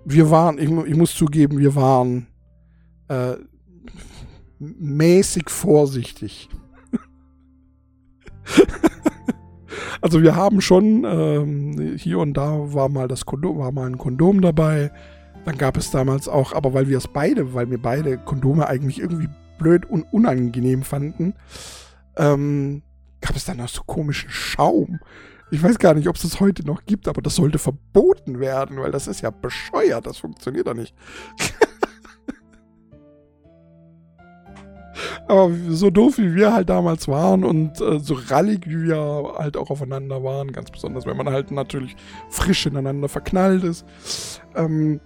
[0.04, 2.26] wir waren, ich, ich, muss zugeben, wir waren
[3.10, 3.36] äh,
[4.58, 6.48] mäßig vorsichtig.
[10.02, 13.98] Also wir haben schon, ähm, hier und da war mal das Kondom, war mal ein
[13.98, 14.90] Kondom dabei.
[15.44, 18.98] Dann gab es damals auch, aber weil wir es beide, weil wir beide Kondome eigentlich
[18.98, 21.34] irgendwie blöd und unangenehm fanden,
[22.16, 22.82] ähm,
[23.20, 25.00] gab es dann auch so komischen Schaum.
[25.50, 28.78] Ich weiß gar nicht, ob es das heute noch gibt, aber das sollte verboten werden,
[28.78, 30.94] weil das ist ja bescheuert, das funktioniert doch nicht.
[35.28, 39.56] Aber so doof wie wir halt damals waren und äh, so rallig wie wir halt
[39.56, 41.96] auch aufeinander waren, ganz besonders, wenn man halt natürlich
[42.28, 43.84] frisch ineinander verknallt ist,
[44.54, 45.00] ähm,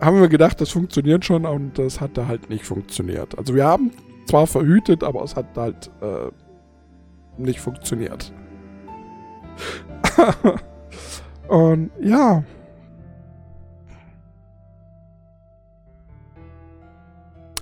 [0.00, 3.38] haben wir gedacht, das funktioniert schon und das hat da halt nicht funktioniert.
[3.38, 3.90] Also wir haben
[4.26, 6.30] zwar verhütet, aber es hat halt äh,
[7.38, 8.32] nicht funktioniert.
[11.48, 12.44] und ja,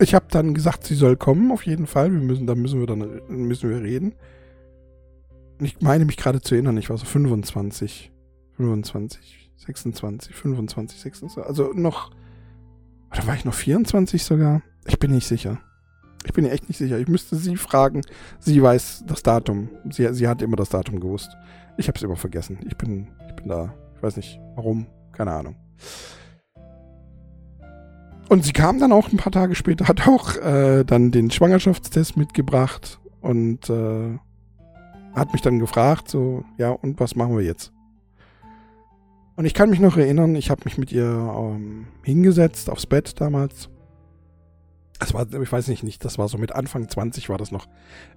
[0.04, 2.12] Ich habe dann gesagt, sie soll kommen, auf jeden Fall.
[2.12, 4.14] Wir müssen, da müssen wir dann müssen wir reden.
[5.60, 8.12] Ich meine mich gerade zu erinnern, ich war so 25,
[8.58, 12.10] 25, 26, 25, 26, also noch,
[13.10, 14.60] oder war ich noch 24 sogar?
[14.86, 15.58] Ich bin nicht sicher.
[16.26, 16.98] Ich bin echt nicht sicher.
[16.98, 18.02] Ich müsste sie fragen.
[18.40, 19.70] Sie weiß das Datum.
[19.90, 21.30] Sie, sie hat immer das Datum gewusst.
[21.78, 22.58] Ich habe es immer vergessen.
[22.66, 23.74] Ich bin, ich bin da.
[23.96, 24.86] Ich weiß nicht warum.
[25.12, 25.56] Keine Ahnung.
[28.34, 32.16] Und sie kam dann auch ein paar Tage später, hat auch äh, dann den Schwangerschaftstest
[32.16, 34.18] mitgebracht und äh,
[35.14, 37.72] hat mich dann gefragt, so, ja, und was machen wir jetzt?
[39.36, 43.20] Und ich kann mich noch erinnern, ich habe mich mit ihr ähm, hingesetzt aufs Bett
[43.20, 43.68] damals.
[44.98, 47.68] Das war, ich weiß nicht, nicht, das war so mit Anfang 20 war das noch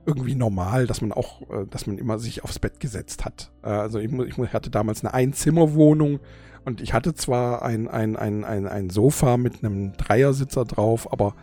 [0.07, 3.51] irgendwie normal, dass man auch, äh, dass man immer sich aufs Bett gesetzt hat.
[3.61, 6.21] Äh, also ich, ich hatte damals eine Einzimmerwohnung
[6.67, 11.33] und ich hatte zwar ein, ein, ein, ein, ein Sofa mit einem Dreiersitzer drauf, aber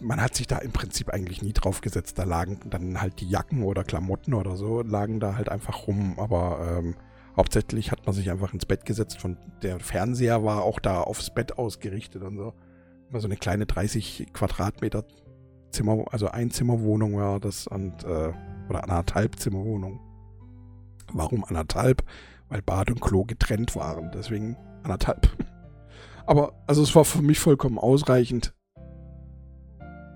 [0.00, 2.18] man hat sich da im Prinzip eigentlich nie drauf gesetzt.
[2.18, 6.18] Da lagen dann halt die Jacken oder Klamotten oder so, lagen da halt einfach rum.
[6.18, 6.94] Aber ähm,
[7.36, 11.28] hauptsächlich hat man sich einfach ins Bett gesetzt und der Fernseher war auch da aufs
[11.28, 12.54] Bett ausgerichtet und so.
[13.10, 15.04] War so eine kleine 30 Quadratmeter
[15.70, 18.32] Zimmer, also Einzimmerwohnung war das und äh,
[18.70, 20.00] oder anderthalb Zimmerwohnung.
[21.12, 22.04] Warum anderthalb?
[22.50, 24.10] Weil Bad und Klo getrennt waren.
[24.12, 25.30] Deswegen anderthalb.
[26.26, 28.54] Aber also es war für mich vollkommen ausreichend.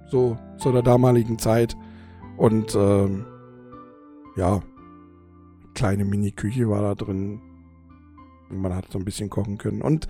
[0.08, 1.76] So zu der damaligen Zeit.
[2.36, 3.24] Und ähm,
[4.36, 4.62] ja,
[5.74, 7.40] kleine Mini-Küche war da drin.
[8.50, 9.80] Man hat so ein bisschen kochen können.
[9.80, 10.06] Und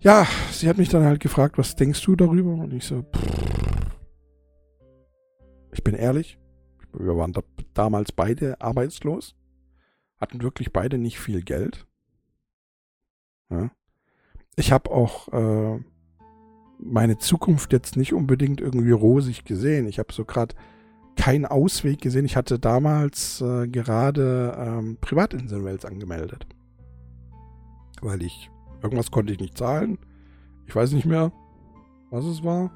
[0.00, 2.52] ja, sie hat mich dann halt gefragt, was denkst du darüber?
[2.52, 3.90] Und ich so, pff,
[5.72, 6.38] ich bin ehrlich,
[6.92, 7.42] wir waren da
[7.74, 9.36] damals beide arbeitslos
[10.20, 11.86] hatten wirklich beide nicht viel Geld.
[13.48, 13.70] Ja.
[14.56, 15.80] Ich habe auch äh,
[16.78, 19.86] meine Zukunft jetzt nicht unbedingt irgendwie rosig gesehen.
[19.86, 20.54] Ich habe so gerade
[21.16, 22.24] keinen Ausweg gesehen.
[22.24, 26.46] Ich hatte damals äh, gerade ähm, Privatinsolvenz angemeldet.
[28.00, 28.50] Weil ich,
[28.82, 29.98] irgendwas konnte ich nicht zahlen.
[30.66, 31.32] Ich weiß nicht mehr,
[32.10, 32.70] was es war.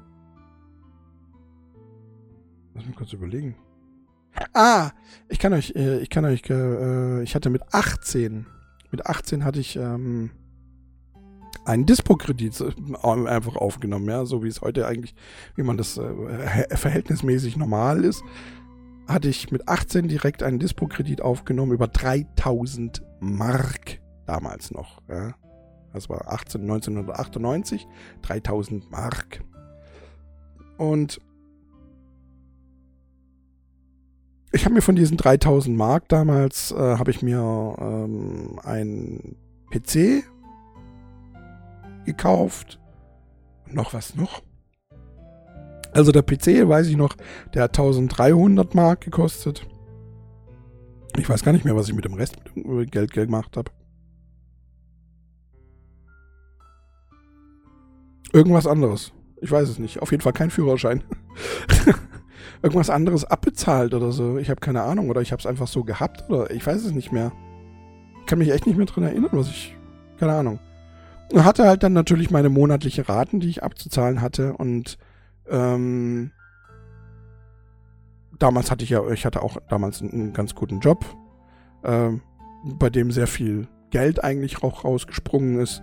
[2.73, 3.55] Lass mich kurz überlegen.
[4.53, 4.91] Ah,
[5.29, 8.45] ich kann euch, äh, ich kann euch, äh, ich hatte mit 18,
[8.91, 10.31] mit 18 hatte ich ähm,
[11.65, 15.15] einen Dispo-Kredit äh, einfach aufgenommen, ja, so wie es heute eigentlich,
[15.55, 18.23] wie man das äh, verhältnismäßig normal ist,
[19.07, 25.33] hatte ich mit 18 direkt einen Dispo-Kredit aufgenommen über 3000 Mark damals noch, ja.
[25.93, 27.87] Das war 18, 1998,
[28.21, 29.39] 3000 Mark.
[30.77, 31.21] Und
[34.55, 39.35] ich habe mir von diesen 3000 Mark damals, äh, habe ich mir ähm, ein
[39.69, 40.23] PC
[42.05, 42.79] gekauft.
[43.69, 44.41] Noch was noch?
[45.91, 47.15] Also der PC, weiß ich noch,
[47.53, 49.67] der hat 1300 Mark gekostet.
[51.17, 53.71] Ich weiß gar nicht mehr, was ich mit dem Rest mit dem Geld gemacht habe.
[58.31, 59.11] Irgendwas anderes.
[59.41, 60.01] Ich weiß es nicht.
[60.01, 61.03] Auf jeden Fall kein Führerschein.
[62.61, 64.37] irgendwas anderes abbezahlt oder so.
[64.37, 65.09] Ich habe keine Ahnung.
[65.09, 67.31] Oder ich habe es einfach so gehabt oder ich weiß es nicht mehr.
[68.21, 69.75] Ich kann mich echt nicht mehr dran erinnern, was ich.
[70.19, 70.59] Keine Ahnung.
[71.35, 74.53] Hatte halt dann natürlich meine monatliche Raten, die ich abzuzahlen hatte.
[74.53, 74.97] Und
[75.49, 76.31] ähm,
[78.39, 81.05] damals hatte ich ja, ich hatte auch damals einen ganz guten Job,
[81.83, 82.21] ähm,
[82.79, 85.81] bei dem sehr viel Geld eigentlich auch rausgesprungen ist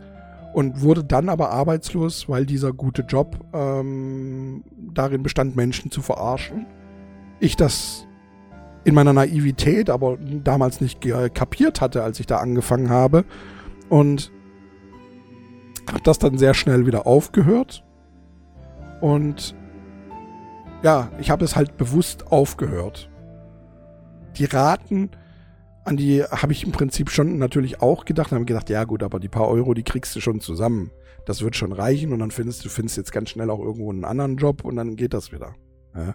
[0.52, 6.66] und wurde dann aber arbeitslos, weil dieser gute Job ähm, darin bestand, Menschen zu verarschen.
[7.40, 8.06] Ich das
[8.84, 11.00] in meiner Naivität aber damals nicht
[11.34, 13.24] kapiert hatte, als ich da angefangen habe.
[13.88, 14.32] Und
[15.88, 17.84] habe das dann sehr schnell wieder aufgehört.
[19.00, 19.54] Und
[20.82, 23.10] ja, ich habe es halt bewusst aufgehört.
[24.36, 25.10] Die Raten
[25.84, 29.02] an die habe ich im Prinzip schon natürlich auch gedacht und habe gedacht, ja gut,
[29.02, 30.90] aber die paar Euro, die kriegst du schon zusammen.
[31.26, 34.04] Das wird schon reichen und dann findest du findest jetzt ganz schnell auch irgendwo einen
[34.04, 35.54] anderen Job und dann geht das wieder.
[35.94, 36.14] Ja.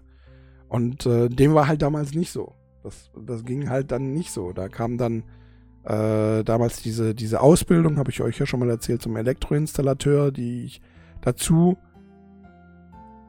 [0.70, 2.54] Und äh, dem war halt damals nicht so.
[2.84, 4.52] Das, das ging halt dann nicht so.
[4.52, 5.24] Da kam dann
[5.84, 10.66] äh, damals diese, diese Ausbildung, habe ich euch ja schon mal erzählt, zum Elektroinstallateur, die
[10.66, 10.82] ich
[11.22, 11.78] dazu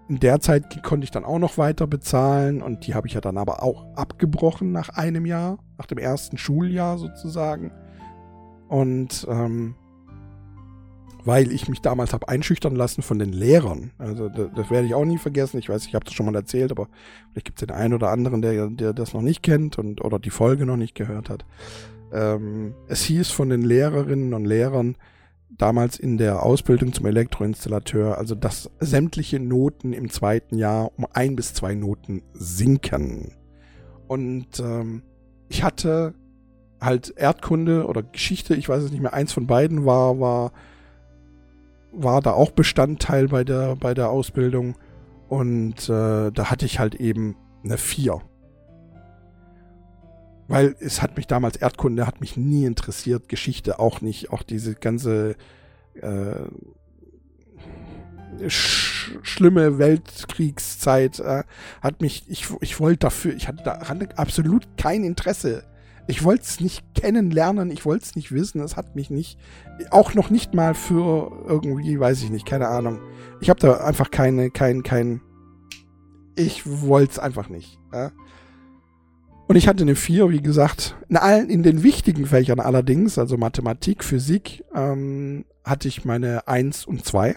[0.08, 3.20] in der Zeit konnte ich dann auch noch weiter bezahlen und die habe ich ja
[3.20, 7.72] dann aber auch abgebrochen nach einem Jahr, nach dem ersten Schuljahr sozusagen.
[8.68, 9.74] Und ähm,
[11.24, 13.90] weil ich mich damals habe einschüchtern lassen von den Lehrern.
[13.98, 15.58] Also das, das werde ich auch nie vergessen.
[15.58, 16.88] Ich weiß, ich habe das schon mal erzählt, aber
[17.30, 20.18] vielleicht gibt es den einen oder anderen, der, der das noch nicht kennt und oder
[20.18, 21.44] die Folge noch nicht gehört hat.
[22.12, 24.96] Ähm, es hieß von den Lehrerinnen und Lehrern,
[25.50, 31.36] damals in der Ausbildung zum Elektroinstallateur, also dass sämtliche Noten im zweiten Jahr um ein
[31.36, 33.32] bis zwei Noten sinken.
[34.06, 35.02] Und ähm,
[35.48, 36.14] ich hatte
[36.80, 40.52] halt Erdkunde oder Geschichte, ich weiß es nicht mehr, eins von beiden war, war,
[41.92, 44.76] war da auch Bestandteil bei der, bei der Ausbildung.
[45.28, 48.20] Und äh, da hatte ich halt eben eine 4.
[50.48, 54.74] Weil es hat mich damals, Erdkunde hat mich nie interessiert, Geschichte auch nicht, auch diese
[54.74, 55.36] ganze
[55.94, 56.48] äh,
[58.48, 61.44] sch schlimme Weltkriegszeit äh,
[61.80, 63.80] hat mich, ich, ich wollte dafür, ich hatte da
[64.16, 65.64] absolut kein Interesse.
[66.06, 69.38] Ich wollte es nicht kennenlernen, ich wollte es nicht wissen, es hat mich nicht,
[69.90, 72.98] auch noch nicht mal für irgendwie, weiß ich nicht, keine Ahnung.
[73.40, 75.20] Ich habe da einfach keine, kein, kein,
[76.34, 77.78] ich wollte es einfach nicht.
[77.92, 78.12] Ja?
[79.48, 80.94] Und ich hatte eine 4, wie gesagt.
[81.08, 86.84] In allen, in den wichtigen Fächern allerdings, also Mathematik, Physik, ähm, hatte ich meine 1
[86.84, 87.34] und 2.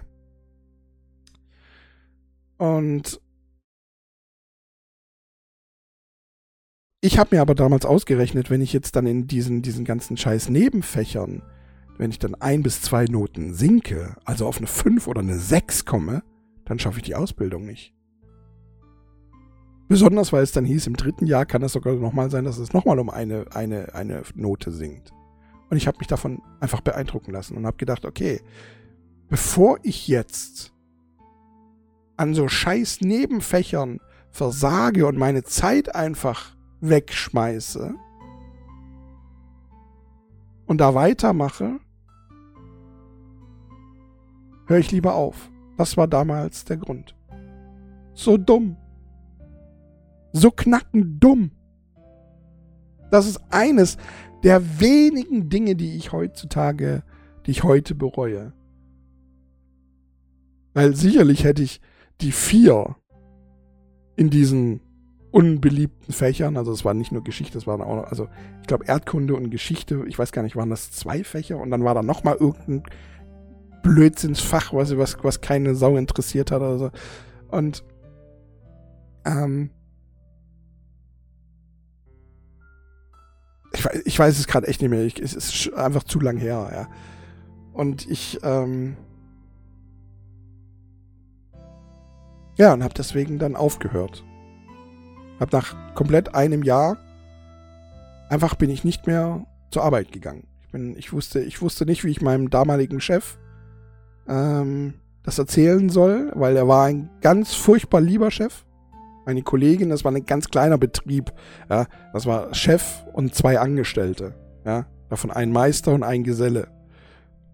[2.58, 3.22] Und
[7.00, 10.50] ich habe mir aber damals ausgerechnet, wenn ich jetzt dann in diesen, diesen ganzen scheiß
[10.50, 11.42] Nebenfächern,
[11.98, 15.86] wenn ich dann ein bis zwei Noten sinke, also auf eine 5 oder eine 6
[15.86, 16.24] komme,
[16.66, 17.94] dann schaffe ich die Ausbildung nicht.
[19.92, 22.72] Besonders, weil es dann hieß, im dritten Jahr kann es sogar nochmal sein, dass es
[22.72, 25.12] nochmal um eine, eine, eine Note singt.
[25.70, 28.40] Und ich habe mich davon einfach beeindrucken lassen und habe gedacht, okay,
[29.28, 30.72] bevor ich jetzt
[32.16, 34.00] an so scheiß Nebenfächern
[34.30, 37.94] versage und meine Zeit einfach wegschmeiße
[40.68, 41.82] und da weitermache,
[44.68, 45.52] höre ich lieber auf.
[45.78, 47.14] Das war damals der Grund.
[48.14, 48.78] So dumm
[50.32, 51.52] so knackend dumm.
[53.10, 53.98] Das ist eines
[54.44, 57.04] der wenigen Dinge, die ich heutzutage,
[57.46, 58.54] die ich heute bereue.
[60.74, 61.82] Weil sicherlich hätte ich
[62.22, 62.96] die vier
[64.16, 64.82] in diesen
[65.32, 68.28] unbeliebten Fächern, also es war nicht nur Geschichte, es waren auch noch, also
[68.62, 71.84] ich glaube Erdkunde und Geschichte, ich weiß gar nicht, waren das zwei Fächer und dann
[71.84, 72.84] war da nochmal irgendein
[73.82, 76.92] Blödsinnsfach, was, was, was keine Sau interessiert hat oder so.
[77.50, 77.84] Und
[79.26, 79.72] ähm,
[83.74, 85.04] ich, weiß, ich weiß es gerade echt nicht mehr.
[85.04, 86.88] Ich, es ist einfach zu lang her, ja.
[87.74, 88.98] Und ich, ähm,
[92.58, 94.24] ja, und habe deswegen dann aufgehört.
[95.40, 96.98] Hab nach komplett einem Jahr
[98.30, 100.48] einfach bin ich nicht mehr zur Arbeit gegangen.
[100.62, 103.38] Ich bin, ich wusste, ich wusste nicht, wie ich meinem damaligen Chef
[104.28, 108.66] ähm, das erzählen soll, weil er war ein ganz furchtbar lieber Chef.
[109.26, 111.32] Meine Kollegin, das war ein ganz kleiner Betrieb.
[111.70, 114.34] Ja, das war Chef und zwei Angestellte.
[114.66, 116.68] Ja, davon ein Meister und ein Geselle.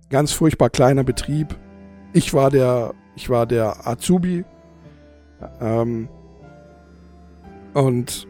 [0.10, 1.58] Ganz furchtbar kleiner Betrieb.
[2.14, 4.46] Ich war der, ich war der Azubi.
[5.60, 6.08] Ähm,
[7.74, 8.28] und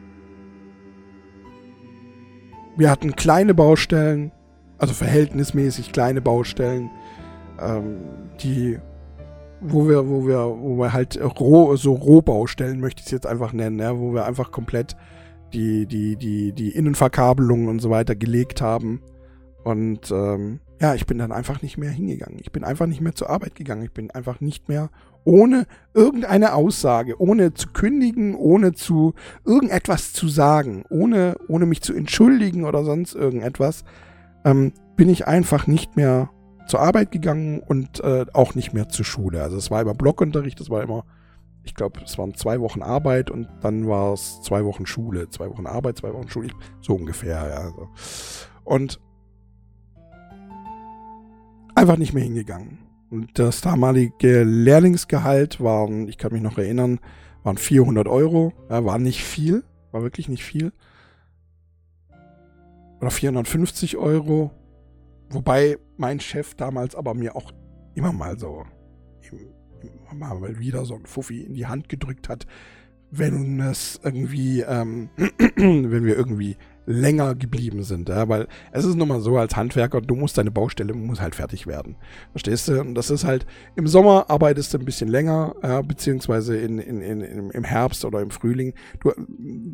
[2.76, 4.32] wir hatten kleine Baustellen,
[4.78, 6.90] also verhältnismäßig kleine Baustellen,
[7.60, 7.98] ähm,
[8.42, 8.80] die
[9.62, 13.54] wo wir, wo wir, wo wir halt roh, so Rohbaustellen möchte ich es jetzt einfach
[13.54, 14.96] nennen, ja, wo wir einfach komplett
[15.54, 19.02] die, die, die, die Innenverkabelungen und so weiter gelegt haben.
[19.64, 22.40] Und ähm, ja, ich bin dann einfach nicht mehr hingegangen.
[22.40, 23.84] Ich bin einfach nicht mehr zur Arbeit gegangen.
[23.84, 24.90] Ich bin einfach nicht mehr
[25.24, 29.14] ohne irgendeine Aussage, ohne zu kündigen, ohne zu
[29.46, 33.84] irgendetwas zu sagen, ohne, ohne mich zu entschuldigen oder sonst irgendetwas,
[34.46, 36.30] ähm, bin ich einfach nicht mehr
[36.68, 39.42] zur Arbeit gegangen und äh, auch nicht mehr zur Schule.
[39.42, 41.06] Also es war immer Blockunterricht, es war immer,
[41.64, 45.50] ich glaube, es waren zwei Wochen Arbeit und dann war es zwei Wochen Schule, zwei
[45.50, 46.50] Wochen Arbeit, zwei Wochen Schule,
[46.82, 47.70] so ungefähr, ja.
[47.70, 47.90] So.
[48.64, 49.00] Und
[51.76, 52.80] einfach nicht mehr hingegangen.
[53.10, 57.00] Und das damalige Lehrlingsgehalt waren, ich kann mich noch erinnern,
[57.44, 58.52] waren 400 Euro.
[58.70, 60.74] Ja, war nicht viel, war wirklich nicht viel.
[63.00, 64.52] Oder 450 Euro.
[65.30, 67.52] Wobei mein Chef damals aber mir auch
[67.96, 68.66] immer mal so,
[70.12, 72.46] immer mal wieder so ein Fuffi in die Hand gedrückt hat,
[73.12, 75.10] wenn es irgendwie, ähm,
[75.56, 76.58] wenn wir irgendwie
[76.88, 80.52] länger geblieben sind, ja, weil es ist nun mal so als Handwerker, du musst deine
[80.52, 81.98] Baustelle muss halt fertig werden,
[82.32, 82.80] verstehst du?
[82.80, 87.02] Und das ist halt im Sommer arbeitest du ein bisschen länger, ja, beziehungsweise in, in,
[87.02, 88.74] in, im Herbst oder im Frühling.
[89.02, 89.12] Du,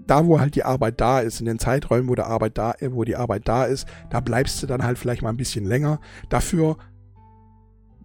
[0.07, 3.03] da, wo halt die Arbeit da ist, in den Zeiträumen, wo der Arbeit da, wo
[3.03, 5.99] die Arbeit da ist, da bleibst du dann halt vielleicht mal ein bisschen länger.
[6.29, 6.77] Dafür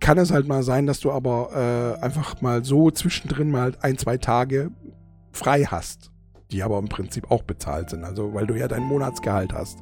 [0.00, 3.96] kann es halt mal sein, dass du aber äh, einfach mal so zwischendrin mal ein,
[3.96, 4.70] zwei Tage
[5.32, 6.12] frei hast
[6.50, 9.78] die aber im Prinzip auch bezahlt sind, also weil du ja dein Monatsgehalt hast.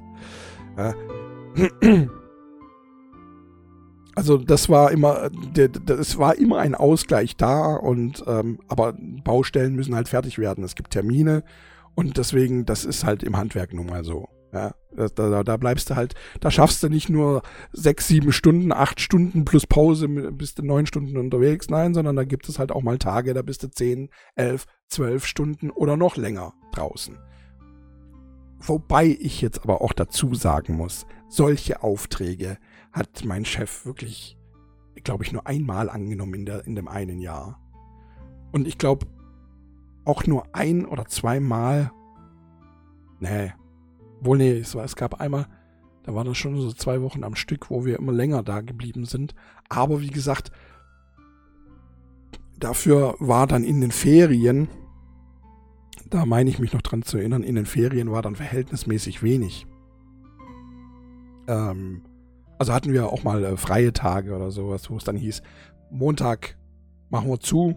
[4.14, 8.94] Also das war immer, das war immer ein Ausgleich da und ähm, aber
[9.24, 10.64] Baustellen müssen halt fertig werden.
[10.64, 11.44] Es gibt Termine
[11.94, 14.28] und deswegen, das ist halt im Handwerk nun mal so.
[14.96, 17.42] Da, da, da, bleibst du halt, da schaffst du nicht nur
[17.72, 22.24] sechs, sieben Stunden, acht Stunden plus Pause, bist du neun Stunden unterwegs, nein, sondern da
[22.24, 26.16] gibt es halt auch mal Tage, da bist du zehn, elf, zwölf Stunden oder noch
[26.16, 27.18] länger draußen.
[28.58, 32.58] Wobei ich jetzt aber auch dazu sagen muss, solche Aufträge
[32.92, 34.38] hat mein Chef wirklich,
[35.04, 37.60] glaube ich, nur einmal angenommen in, der, in dem einen Jahr.
[38.52, 39.06] Und ich glaube,
[40.06, 41.92] auch nur ein oder zweimal,
[43.20, 43.52] nee,
[44.20, 45.46] wohl nee, es, war, es gab einmal,
[46.04, 49.04] da waren das schon so zwei Wochen am Stück, wo wir immer länger da geblieben
[49.04, 49.34] sind.
[49.68, 50.50] Aber wie gesagt,
[52.58, 54.68] dafür war dann in den Ferien,
[56.08, 59.66] da meine ich mich noch dran zu erinnern, in den Ferien war dann verhältnismäßig wenig.
[61.48, 62.02] Ähm,
[62.58, 65.42] also hatten wir auch mal äh, freie Tage oder sowas, wo es dann hieß,
[65.90, 66.56] Montag
[67.10, 67.76] machen wir zu,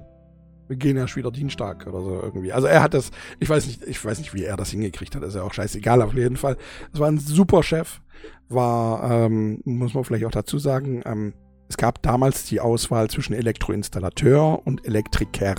[0.70, 2.54] wir gehen erst wieder Dienstag oder so irgendwie.
[2.54, 5.24] Also er hat das, ich weiß nicht, ich weiß nicht, wie er das hingekriegt hat,
[5.24, 6.58] ist ja auch scheißegal, auf jeden Fall.
[6.94, 8.02] Es war ein super Chef,
[8.48, 11.34] war, ähm, muss man vielleicht auch dazu sagen, ähm,
[11.68, 15.56] es gab damals die Auswahl zwischen Elektroinstallateur und Elektriker.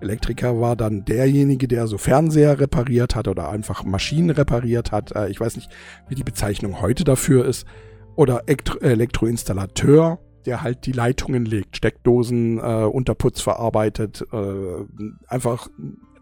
[0.00, 5.14] Elektriker war dann derjenige, der so Fernseher repariert hat oder einfach Maschinen repariert hat.
[5.16, 5.70] Äh, ich weiß nicht,
[6.08, 7.66] wie die Bezeichnung heute dafür ist.
[8.14, 10.18] Oder Elektroinstallateur,
[10.48, 14.84] der halt die Leitungen legt, Steckdosen, äh, Unterputz verarbeitet, äh,
[15.28, 15.68] einfach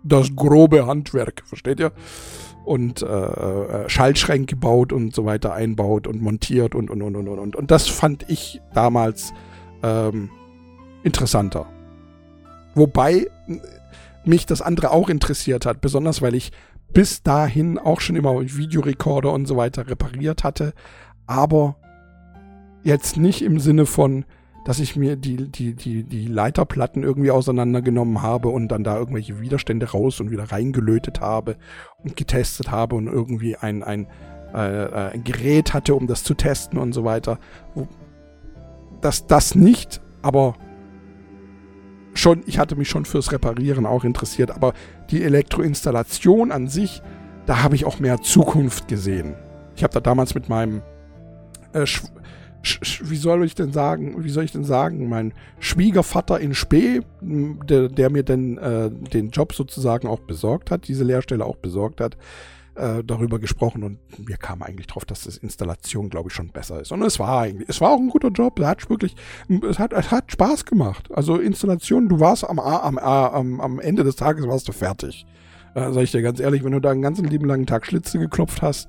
[0.03, 1.93] das grobe Handwerk, versteht ihr?
[2.65, 7.29] Und äh, äh, Schaltschränke baut und so weiter einbaut und montiert und und und und
[7.29, 7.55] und.
[7.55, 9.33] Und das fand ich damals
[9.85, 10.31] ähm,
[11.05, 11.67] interessanter.
[12.75, 13.29] Wobei
[14.25, 16.51] mich das andere auch interessiert hat, besonders weil ich
[16.93, 20.73] bis dahin auch schon immer Videorekorder und so weiter repariert hatte,
[21.29, 21.77] aber
[22.87, 24.25] jetzt nicht im Sinne von,
[24.65, 29.41] dass ich mir die, die, die, die Leiterplatten irgendwie auseinandergenommen habe und dann da irgendwelche
[29.41, 31.57] Widerstände raus und wieder reingelötet habe
[32.03, 34.09] und getestet habe und irgendwie ein, ein,
[34.53, 37.39] äh, ein Gerät hatte, um das zu testen und so weiter.
[39.01, 40.55] Dass das nicht, Aber
[42.15, 44.73] schon, ich hatte mich schon fürs Reparieren auch interessiert, aber
[45.11, 47.03] die Elektroinstallation an sich,
[47.47, 49.37] da habe ich auch mehr Zukunft gesehen.
[49.77, 50.83] Ich habe da damals mit meinem,
[51.73, 51.87] äh,
[53.03, 57.89] wie soll ich denn sagen, wie soll ich denn sagen, mein Schwiegervater in Spee, der,
[57.89, 62.17] der mir denn äh, den Job sozusagen auch besorgt hat, diese Lehrstelle auch besorgt hat,
[62.77, 66.81] äh, darüber gesprochen und wir kamen eigentlich drauf, dass das Installation, glaube ich, schon besser
[66.81, 66.93] ist.
[66.93, 68.59] Und es war eigentlich, es war auch ein guter Job.
[68.59, 69.17] Es hat wirklich,
[69.69, 71.09] es hat, es hat Spaß gemacht.
[71.13, 75.27] Also Installation, du warst am, am, am, am Ende des Tages warst du fertig.
[75.75, 78.19] Äh, sag ich dir ganz ehrlich, wenn du da einen ganzen lieben langen Tag Schlitze
[78.19, 78.89] geklopft hast,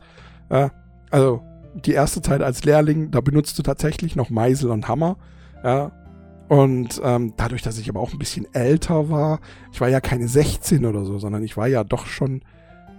[0.49, 0.69] äh,
[1.09, 1.41] also
[1.85, 5.17] die erste Zeit als Lehrling, da benutzt du tatsächlich noch Meisel und Hammer.
[5.63, 5.91] Ja,
[6.47, 9.39] und ähm, dadurch, dass ich aber auch ein bisschen älter war,
[9.73, 12.41] ich war ja keine 16 oder so, sondern ich war ja doch schon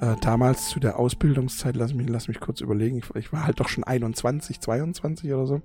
[0.00, 3.58] äh, damals zu der Ausbildungszeit, lass mich, lass mich kurz überlegen, ich, ich, war halt
[3.58, 5.62] doch schon 21, 22 oder so.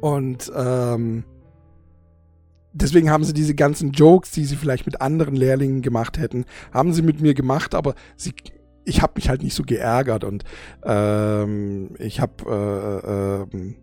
[0.00, 1.24] Und ähm,
[2.72, 6.92] deswegen haben sie diese ganzen Jokes, die sie vielleicht mit anderen Lehrlingen gemacht hätten, haben
[6.92, 8.34] sie mit mir gemacht, aber sie,
[8.84, 10.44] ich habe mich halt nicht so geärgert und
[10.82, 13.74] ähm, ich habe äh, äh,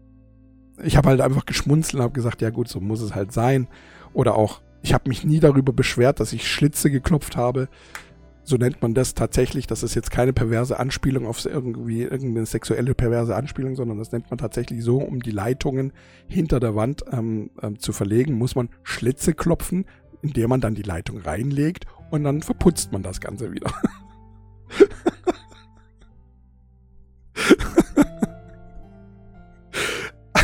[0.84, 3.68] ich habe halt einfach geschmunzelt und habe gesagt, ja gut, so muss es halt sein.
[4.14, 7.70] Oder auch, ich habe mich nie darüber beschwert, dass ich Schlitze geklopft habe
[8.46, 9.68] so nennt man das tatsächlich.
[9.68, 14.30] Das ist jetzt keine perverse Anspielung auf irgendwie irgendeine sexuelle perverse Anspielung, sondern das nennt
[14.30, 15.92] man tatsächlich so, um die Leitungen
[16.28, 19.86] hinter der Wand ähm, ähm, zu verlegen, muss man Schlitze klopfen,
[20.22, 23.74] in der man dann die Leitung reinlegt und dann verputzt man das Ganze wieder.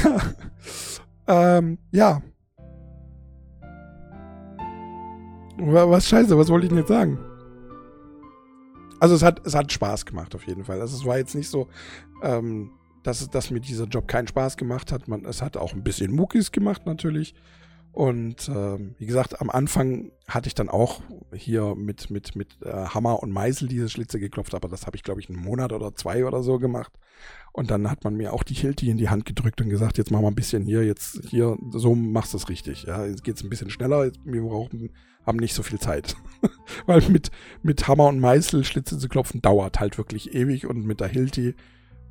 [1.27, 2.21] ähm, ja.
[5.57, 7.19] Was scheiße, was wollte ich denn jetzt sagen?
[8.99, 10.79] Also es hat, es hat Spaß gemacht auf jeden Fall.
[10.81, 11.67] Also es war jetzt nicht so,
[12.21, 12.71] ähm,
[13.03, 15.07] dass, dass mir dieser Job keinen Spaß gemacht hat.
[15.07, 17.33] Man, es hat auch ein bisschen Muckis gemacht natürlich.
[17.91, 21.01] Und ähm, wie gesagt, am Anfang hatte ich dann auch
[21.33, 25.03] hier mit, mit, mit äh, Hammer und Meißel diese Schlitze geklopft, aber das habe ich,
[25.03, 26.93] glaube ich, einen Monat oder zwei oder so gemacht.
[27.51, 30.09] Und dann hat man mir auch die Hilti in die Hand gedrückt und gesagt, jetzt
[30.09, 32.83] mach mal ein bisschen hier, jetzt hier, so machst du es richtig.
[32.83, 34.91] Ja, jetzt geht's ein bisschen schneller, wir brauchen
[35.25, 36.15] haben nicht so viel Zeit.
[36.85, 37.31] Weil mit,
[37.61, 41.55] mit Hammer und Meißel Schlitze zu klopfen dauert halt wirklich ewig und mit der Hilti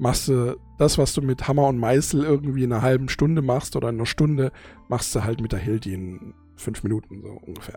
[0.01, 3.77] machst du das, was du mit Hammer und Meißel irgendwie in einer halben Stunde machst
[3.77, 4.51] oder in einer Stunde,
[4.89, 7.77] machst du halt mit der Hilti in fünf Minuten so ungefähr.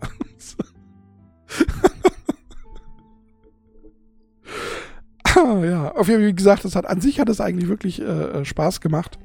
[5.36, 8.05] ja, auf jeden Fall, wie gesagt, das hat an sich hat es eigentlich wirklich äh,
[8.05, 9.19] äh, Spaß gemacht.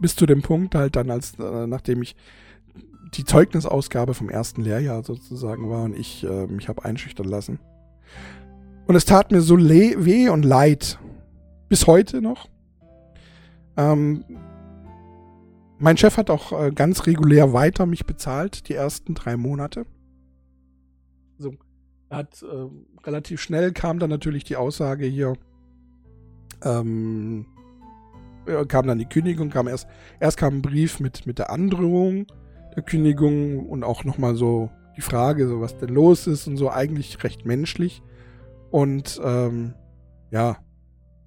[0.00, 2.16] Bis zu dem Punkt halt dann, als äh, nachdem ich
[3.14, 7.60] die Zeugnisausgabe vom ersten Lehrjahr sozusagen war und ich äh, mich habe einschüchtern lassen.
[8.86, 10.98] Und es tat mir so weh und leid.
[11.72, 12.50] Bis heute noch.
[13.78, 14.26] Ähm,
[15.78, 19.86] mein Chef hat auch äh, ganz regulär weiter mich bezahlt, die ersten drei Monate.
[21.38, 21.54] Also,
[22.10, 25.32] hat äh, relativ schnell kam dann natürlich die Aussage hier,
[26.62, 27.46] ähm,
[28.68, 29.88] kam dann die Kündigung, kam erst,
[30.20, 32.26] erst kam ein Brief mit, mit der Androhung,
[32.76, 34.68] der Kündigung und auch nochmal so
[34.98, 38.02] die Frage, so was denn los ist und so, eigentlich recht menschlich.
[38.70, 39.72] Und ähm,
[40.30, 40.58] ja,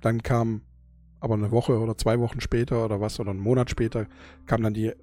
[0.05, 0.61] dann kam
[1.19, 4.05] aber eine Woche oder zwei Wochen später oder was, oder einen Monat später,
[4.45, 4.95] kam dann die äh,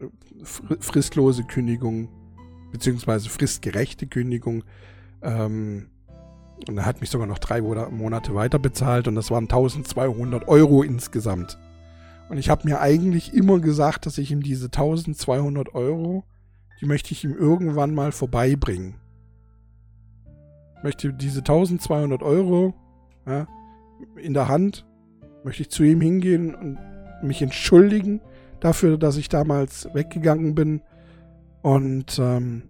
[0.45, 2.09] fristlose Kündigung,
[2.71, 4.65] beziehungsweise fristgerechte Kündigung.
[5.21, 5.89] Ähm,
[6.69, 10.83] und er hat mich sogar noch drei Monate weiter bezahlt und das waren 1200 Euro
[10.83, 11.59] insgesamt.
[12.29, 16.25] Und ich habe mir eigentlich immer gesagt, dass ich ihm diese 1200 Euro
[16.83, 18.97] die möchte ich ihm irgendwann mal vorbeibringen.
[20.77, 22.75] Ich möchte diese 1200 Euro
[23.25, 23.47] ja,
[24.17, 24.85] in der Hand,
[25.45, 26.79] möchte ich zu ihm hingehen und
[27.23, 28.21] mich entschuldigen
[28.61, 30.83] dafür, dass ich damals weggegangen bin
[31.63, 32.63] und ähm,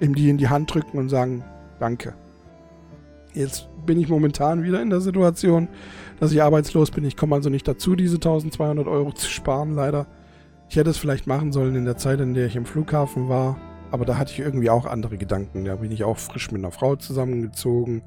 [0.00, 1.44] ihm die in die Hand drücken und sagen,
[1.78, 2.14] danke.
[3.32, 5.68] Jetzt bin ich momentan wieder in der Situation,
[6.18, 7.04] dass ich arbeitslos bin.
[7.04, 10.06] Ich komme also nicht dazu, diese 1200 Euro zu sparen, leider.
[10.68, 13.56] Ich hätte es vielleicht machen sollen in der Zeit, in der ich im Flughafen war,
[13.90, 15.64] aber da hatte ich irgendwie auch andere Gedanken.
[15.64, 18.02] Da bin ich auch frisch mit einer Frau zusammengezogen,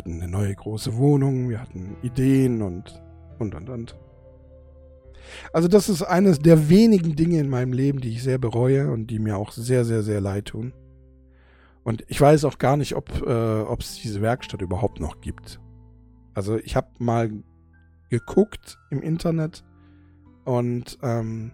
[0.00, 3.02] hatten eine neue große Wohnung, wir hatten Ideen und
[3.38, 3.96] und und und.
[5.52, 9.08] Also das ist eines der wenigen Dinge in meinem Leben, die ich sehr bereue und
[9.08, 10.72] die mir auch sehr, sehr, sehr leid tun.
[11.84, 15.60] Und ich weiß auch gar nicht, ob äh, es diese Werkstatt überhaupt noch gibt.
[16.32, 17.30] Also ich habe mal
[18.08, 19.64] geguckt im Internet
[20.46, 21.52] und ähm,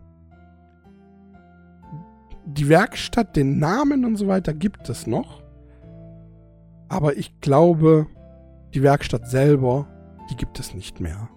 [2.45, 5.43] die Werkstatt, den Namen und so weiter gibt es noch.
[6.89, 8.07] Aber ich glaube,
[8.75, 9.87] die Werkstatt selber,
[10.31, 11.29] die gibt es nicht mehr.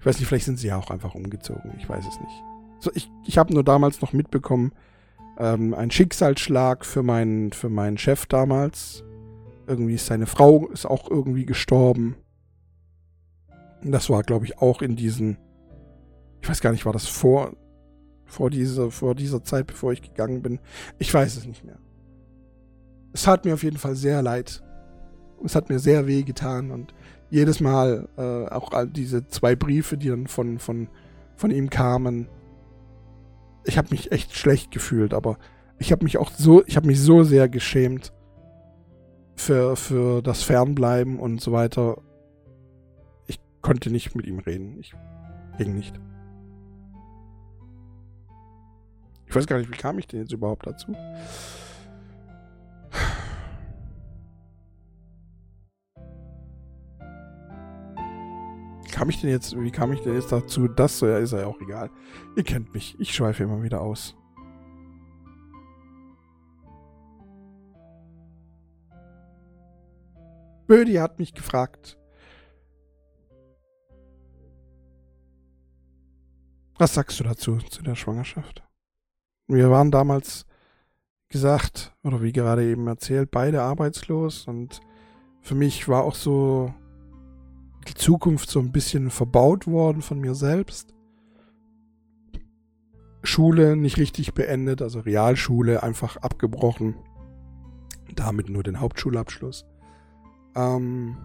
[0.00, 1.74] Ich weiß nicht, vielleicht sind sie ja auch einfach umgezogen.
[1.78, 2.44] Ich weiß es nicht.
[2.80, 4.72] So, ich ich habe nur damals noch mitbekommen,
[5.38, 9.04] ähm, ein Schicksalsschlag für meinen, für meinen Chef damals.
[9.66, 12.16] Irgendwie ist seine Frau ist auch irgendwie gestorben.
[13.84, 15.38] Das war, glaube ich, auch in diesen.
[16.40, 17.52] Ich weiß gar nicht, war das vor,
[18.24, 20.58] vor, dieser, vor dieser Zeit, bevor ich gegangen bin?
[20.98, 21.78] Ich weiß es nicht mehr.
[23.12, 24.62] Es hat mir auf jeden Fall sehr leid.
[25.44, 26.94] Es hat mir sehr weh getan und
[27.30, 30.88] jedes Mal äh, auch all diese zwei Briefe, die dann von, von,
[31.34, 32.28] von ihm kamen.
[33.64, 35.38] Ich habe mich echt schlecht gefühlt, aber
[35.78, 38.12] ich habe mich auch so, ich habe mich so sehr geschämt
[39.34, 41.96] für, für das Fernbleiben und so weiter
[43.62, 44.78] konnte nicht mit ihm reden.
[44.78, 44.92] Ich
[45.56, 45.98] ging nicht.
[49.26, 50.94] Ich weiß gar nicht, wie kam ich denn jetzt überhaupt dazu?
[58.92, 60.68] Kam ich denn jetzt, wie kam ich denn jetzt dazu?
[60.68, 61.90] Das ja, ist ja auch egal.
[62.36, 62.94] Ihr kennt mich.
[63.00, 64.14] Ich schweife immer wieder aus.
[70.68, 71.98] Bödi hat mich gefragt,
[76.82, 78.64] Was sagst du dazu, zu der Schwangerschaft?
[79.46, 80.46] Wir waren damals
[81.28, 84.80] gesagt, oder wie gerade eben erzählt, beide arbeitslos und
[85.42, 86.74] für mich war auch so
[87.88, 90.94] die Zukunft so ein bisschen verbaut worden von mir selbst.
[93.22, 96.96] Schule nicht richtig beendet, also Realschule einfach abgebrochen.
[98.14, 99.64] Damit nur den Hauptschulabschluss.
[100.54, 101.16] Ähm,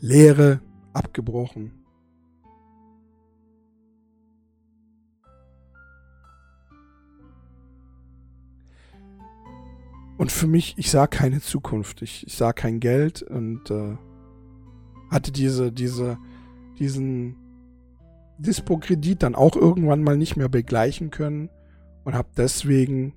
[0.00, 0.60] Lehre
[0.92, 1.72] abgebrochen.
[10.16, 12.00] Und für mich, ich sah keine Zukunft.
[12.02, 13.96] Ich, ich sah kein Geld und äh,
[15.10, 16.18] hatte diese, diese,
[16.78, 17.36] diesen
[18.38, 21.48] Dispo-Kredit dann auch irgendwann mal nicht mehr begleichen können
[22.04, 23.14] und habe deswegen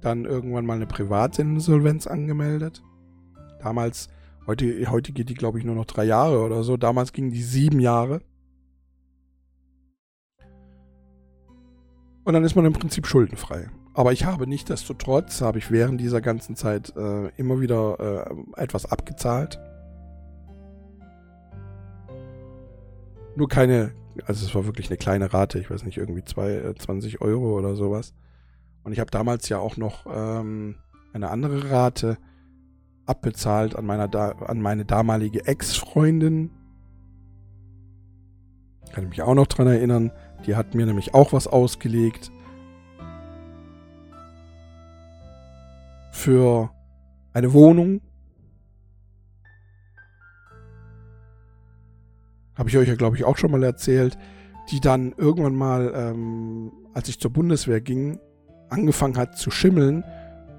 [0.00, 2.82] dann irgendwann mal eine Privatinsolvenz angemeldet.
[3.60, 4.08] Damals,
[4.46, 6.76] heute, heute geht die, glaube ich, nur noch drei Jahre oder so.
[6.76, 8.22] Damals ging die sieben Jahre.
[12.24, 13.68] Und dann ist man im Prinzip schuldenfrei.
[13.92, 18.30] Aber ich habe nicht desto trotz, habe ich während dieser ganzen Zeit äh, immer wieder
[18.56, 19.60] äh, etwas abgezahlt.
[23.36, 23.92] Nur keine,
[24.26, 27.56] also es war wirklich eine kleine Rate, ich weiß nicht, irgendwie zwei, äh, 20 Euro
[27.58, 28.14] oder sowas.
[28.82, 30.76] Und ich habe damals ja auch noch ähm,
[31.12, 32.18] eine andere Rate
[33.06, 34.08] abbezahlt an, meiner
[34.48, 36.50] an meine damalige Ex-Freundin.
[38.92, 40.12] Kann ich mich auch noch dran erinnern.
[40.46, 42.32] Die hat mir nämlich auch was ausgelegt.
[46.20, 46.70] für
[47.32, 48.00] eine Wohnung.
[52.60, 54.18] Habe ich euch ja, glaube ich, auch schon mal erzählt,
[54.70, 58.20] die dann irgendwann mal, ähm, als ich zur Bundeswehr ging,
[58.68, 60.04] angefangen hat zu schimmeln.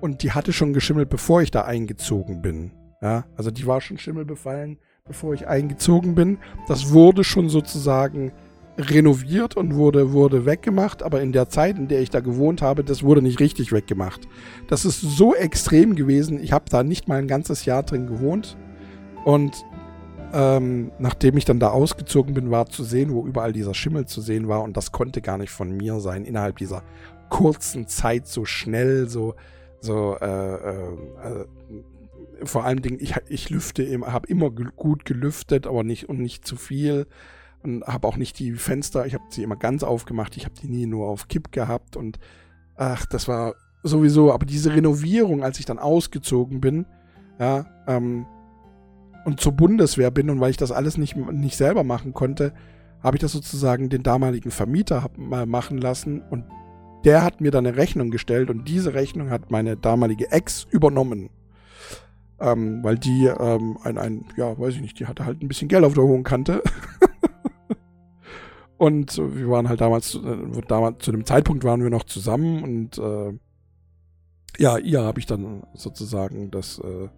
[0.02, 2.72] Und die hatte schon geschimmelt, bevor ich da eingezogen bin.
[3.04, 6.40] Ja, also die war schon schimmelbefallen, bevor ich eingezogen bin.
[6.68, 8.32] Das wurde schon sozusagen
[8.80, 12.84] renoviert und wurde, wurde weggemacht, aber in der Zeit, in der ich da gewohnt habe,
[12.84, 14.28] das wurde nicht richtig weggemacht.
[14.68, 16.42] Das ist so extrem gewesen.
[16.42, 18.58] Ich habe da nicht mal ein ganzes Jahr drin gewohnt.
[19.24, 19.64] Und
[20.34, 24.22] ähm, nachdem ich dann da ausgezogen bin, war zu sehen, wo überall dieser Schimmel zu
[24.22, 24.64] sehen war.
[24.64, 26.84] Und das konnte gar nicht von mir sein, innerhalb dieser
[27.30, 29.36] kurzen Zeit so schnell, so,
[29.80, 31.46] so, äh, äh, äh
[32.44, 36.56] vor allem Dingen, ich, ich lüfte, habe immer gut gelüftet, aber nicht und nicht zu
[36.56, 37.06] viel.
[37.62, 40.68] Und habe auch nicht die Fenster, ich habe sie immer ganz aufgemacht, ich habe die
[40.68, 41.96] nie nur auf Kipp gehabt.
[41.96, 42.18] Und
[42.76, 43.54] ach, das war
[43.84, 46.88] sowieso, aber diese Renovierung, als ich dann ausgezogen bin,
[47.40, 48.26] ja, ähm,
[49.26, 52.54] und zur Bundeswehr bin und weil ich das alles nicht, nicht selber machen konnte,
[53.02, 56.46] habe ich das sozusagen den damaligen Vermieter mal machen lassen und
[57.04, 61.30] der hat mir dann eine Rechnung gestellt und diese Rechnung hat meine damalige Ex übernommen.
[62.40, 65.68] Ähm, weil die ähm, ein, ein, ja, weiß ich nicht, die hatte halt ein bisschen
[65.68, 66.64] Geld auf der hohen Kante.
[68.82, 72.98] Und wir waren halt damals, äh, damals, zu dem Zeitpunkt waren wir noch zusammen und
[72.98, 73.32] äh,
[74.58, 77.10] ja, ihr habe ich dann sozusagen das äh,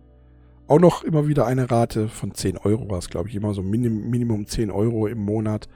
[0.68, 3.62] auch noch immer wieder eine Rate von 10 Euro war es, glaube ich, immer so
[3.62, 5.68] Minim Minimum 10 Euro im Monat.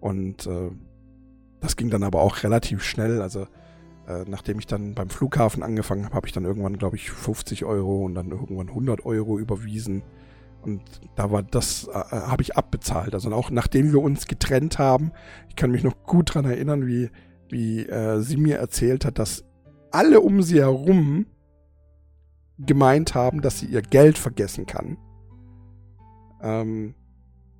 [0.00, 0.70] Und äh,
[1.60, 3.22] das ging dann aber auch relativ schnell.
[3.22, 3.46] Also
[4.06, 7.64] äh, nachdem ich dann beim Flughafen angefangen habe, habe ich dann irgendwann, glaube ich, 50
[7.64, 10.02] Euro und dann irgendwann 100 Euro überwiesen.
[10.62, 10.82] Und
[11.14, 13.14] da war das, äh, äh, habe ich abbezahlt.
[13.14, 15.12] Also auch nachdem wir uns getrennt haben,
[15.48, 17.10] ich kann mich noch gut daran erinnern, wie,
[17.48, 19.44] wie äh, sie mir erzählt hat, dass
[19.90, 21.26] alle um sie herum
[22.58, 24.96] gemeint haben, dass sie ihr Geld vergessen kann.
[26.40, 26.94] Ähm,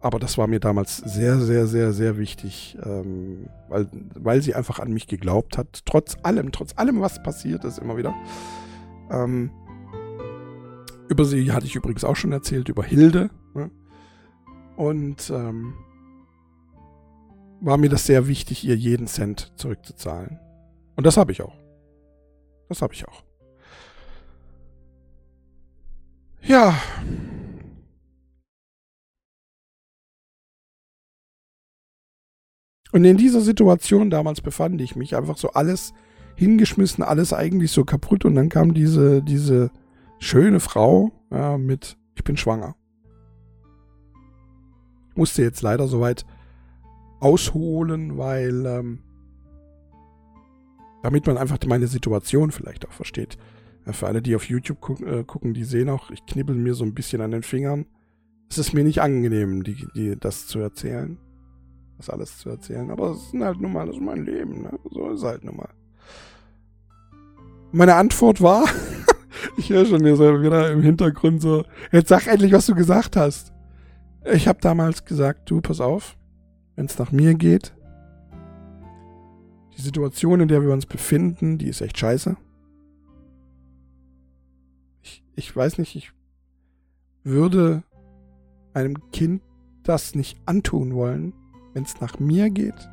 [0.00, 4.78] aber das war mir damals sehr, sehr, sehr, sehr wichtig, ähm, weil, weil sie einfach
[4.78, 5.84] an mich geglaubt hat.
[5.84, 8.14] Trotz allem, trotz allem, was passiert ist, immer wieder.
[9.10, 9.50] Ähm,
[11.08, 13.30] über sie hatte ich übrigens auch schon erzählt, über Hilde.
[13.54, 13.70] Ne?
[14.76, 15.74] Und ähm,
[17.60, 20.38] war mir das sehr wichtig, ihr jeden Cent zurückzuzahlen.
[20.94, 21.56] Und das habe ich auch.
[22.68, 23.25] Das habe ich auch.
[26.46, 26.80] Ja.
[32.92, 35.92] Und in dieser Situation damals befand ich mich einfach so alles
[36.36, 38.24] hingeschmissen, alles eigentlich so kaputt.
[38.24, 39.70] Und dann kam diese, diese
[40.18, 42.76] schöne Frau ja, mit, ich bin schwanger.
[45.14, 46.24] Musste jetzt leider soweit
[47.20, 49.02] ausholen, weil ähm,
[51.02, 53.36] damit man einfach meine Situation vielleicht auch versteht.
[53.86, 56.74] Ja, für alle, die auf YouTube guck, äh, gucken, die sehen auch, ich knibbel mir
[56.74, 57.86] so ein bisschen an den Fingern.
[58.50, 61.18] Es ist mir nicht angenehm, die, die, das zu erzählen.
[61.96, 62.90] Das alles zu erzählen.
[62.90, 64.62] Aber es ist halt nun mal, das ist mein Leben.
[64.62, 64.78] Ne?
[64.90, 65.70] So ist es halt nun mal.
[67.72, 68.64] Meine Antwort war,
[69.56, 73.52] ich höre schon wieder im Hintergrund so, jetzt sag endlich, was du gesagt hast.
[74.32, 76.16] Ich habe damals gesagt, du, pass auf,
[76.74, 77.74] wenn es nach mir geht,
[79.76, 82.36] die Situation, in der wir uns befinden, die ist echt scheiße.
[85.36, 86.12] Ich, weiß nicht, ich
[87.22, 87.82] würde
[88.72, 89.42] einem Kind
[89.82, 91.34] das nicht antun wollen,
[91.74, 92.88] wenn es nach mir geht.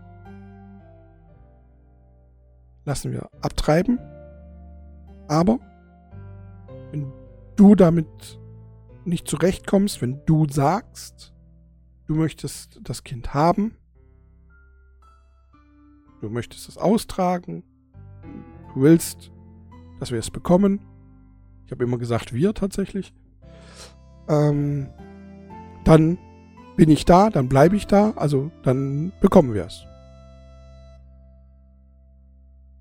[2.85, 3.97] Lassen wir abtreiben.
[5.27, 5.59] Aber
[6.91, 7.11] wenn
[7.55, 8.39] du damit
[9.05, 11.33] nicht zurechtkommst, wenn du sagst,
[12.07, 13.77] du möchtest das Kind haben,
[16.21, 17.63] du möchtest es austragen,
[18.73, 19.31] du willst,
[19.99, 20.81] dass wir es bekommen.
[21.65, 23.13] Ich habe immer gesagt, wir tatsächlich.
[24.27, 24.87] Ähm,
[25.83, 26.17] dann
[26.75, 29.85] bin ich da, dann bleibe ich da, also dann bekommen wir es.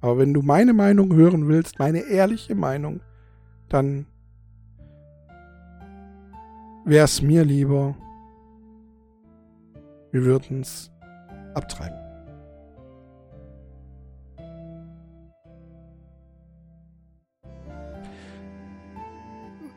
[0.01, 3.01] Aber wenn du meine Meinung hören willst, meine ehrliche Meinung,
[3.69, 4.07] dann
[6.85, 7.95] wäre es mir lieber,
[10.11, 10.91] wir würden es
[11.55, 12.02] abtreiben.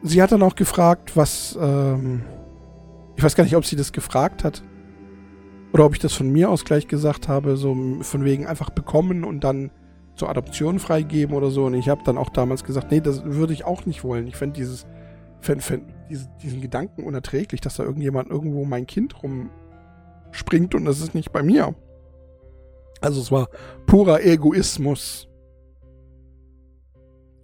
[0.08, 2.22] Sie hat dann auch gefragt, was, ähm,
[3.16, 4.62] ich weiß gar nicht, ob sie das gefragt hat
[5.74, 9.24] oder ob ich das von mir aus gleich gesagt habe, so von wegen einfach bekommen
[9.24, 9.72] und dann
[10.16, 11.66] zur Adoption freigeben oder so.
[11.66, 14.28] Und ich habe dann auch damals gesagt, nee, das würde ich auch nicht wollen.
[14.28, 14.86] Ich fände dieses,
[15.42, 21.00] fänd, fänd, diesen, diesen Gedanken unerträglich, dass da irgendjemand irgendwo mein Kind rumspringt und das
[21.00, 21.74] ist nicht bei mir.
[23.02, 23.50] Also es war
[23.88, 25.28] purer Egoismus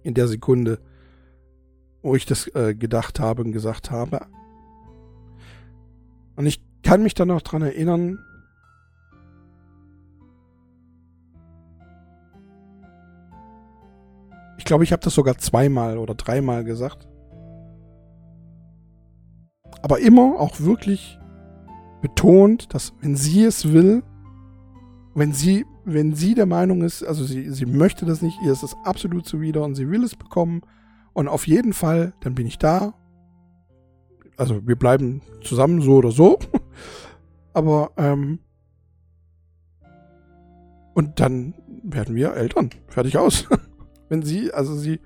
[0.04, 0.78] in der Sekunde,
[2.02, 4.26] wo ich das äh, gedacht habe und gesagt habe.
[6.36, 8.18] Und ich kann mich dann noch dran erinnern,
[14.58, 17.08] ich glaube, ich habe das sogar zweimal oder dreimal gesagt.
[19.82, 21.18] Aber immer auch wirklich
[22.00, 24.02] betont, dass wenn sie es will,
[25.14, 28.62] wenn sie, wenn sie der Meinung ist, also sie, sie möchte das nicht, ihr ist
[28.62, 30.62] es absolut zuwider und sie will es bekommen
[31.14, 32.94] und auf jeden Fall, dann bin ich da.
[34.36, 36.38] Also wir bleiben zusammen so oder so.
[37.52, 38.38] Aber ähm,
[40.94, 42.70] und dann werden wir Eltern.
[42.88, 43.48] Fertig aus.
[44.08, 45.00] Wenn sie, also sie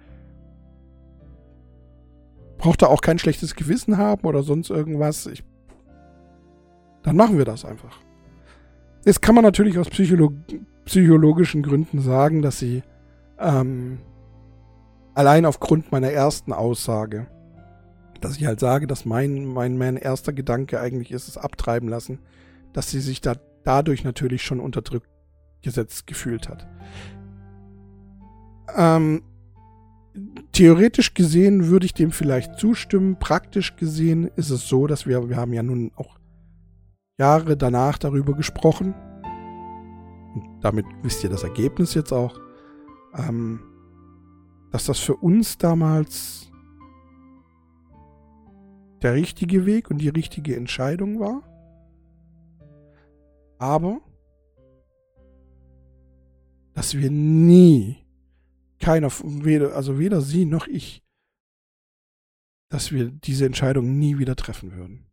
[2.59, 5.26] braucht da auch kein schlechtes Gewissen haben oder sonst irgendwas.
[5.26, 5.44] Ich,
[7.02, 7.98] dann machen wir das einfach.
[9.04, 10.32] Jetzt kann man natürlich aus Psycholo
[10.84, 12.82] psychologischen Gründen sagen, dass sie
[13.38, 13.98] ähm,
[15.17, 17.27] allein aufgrund meiner ersten Aussage,
[18.21, 22.21] dass ich halt sage, dass mein, mein, mein erster Gedanke eigentlich ist, es abtreiben lassen,
[22.73, 25.09] dass sie sich da dadurch natürlich schon unterdrückt
[25.62, 26.69] gesetzt gefühlt hat.
[28.77, 29.23] Ähm,
[30.53, 33.19] theoretisch gesehen würde ich dem vielleicht zustimmen.
[33.19, 36.19] Praktisch gesehen ist es so, dass wir, wir haben ja nun auch
[37.19, 38.95] Jahre danach darüber gesprochen.
[40.35, 42.39] Und damit wisst ihr das Ergebnis jetzt auch.
[43.17, 43.61] Ähm,
[44.71, 46.51] dass das für uns damals
[49.03, 51.43] der richtige Weg und die richtige Entscheidung war.
[53.59, 54.01] Aber
[56.75, 57.97] dass wir nie
[58.79, 61.03] keiner, weder, also weder sie noch ich,
[62.69, 65.07] dass wir diese Entscheidung nie wieder treffen würden.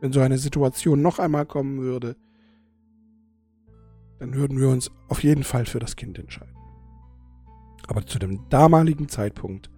[0.00, 2.16] Wenn so eine Situation noch einmal kommen würde,
[4.22, 6.54] dann würden wir uns auf jeden Fall für das Kind entscheiden.
[7.88, 9.68] Aber zu dem damaligen Zeitpunkt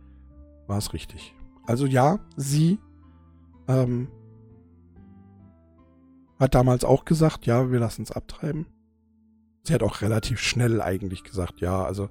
[0.66, 1.34] war es richtig.
[1.66, 2.78] Also ja, sie
[3.68, 4.09] ähm,
[6.38, 8.66] hat damals auch gesagt, ja, wir lassen es abtreiben.
[9.62, 12.11] Sie hat auch relativ schnell eigentlich gesagt, ja, also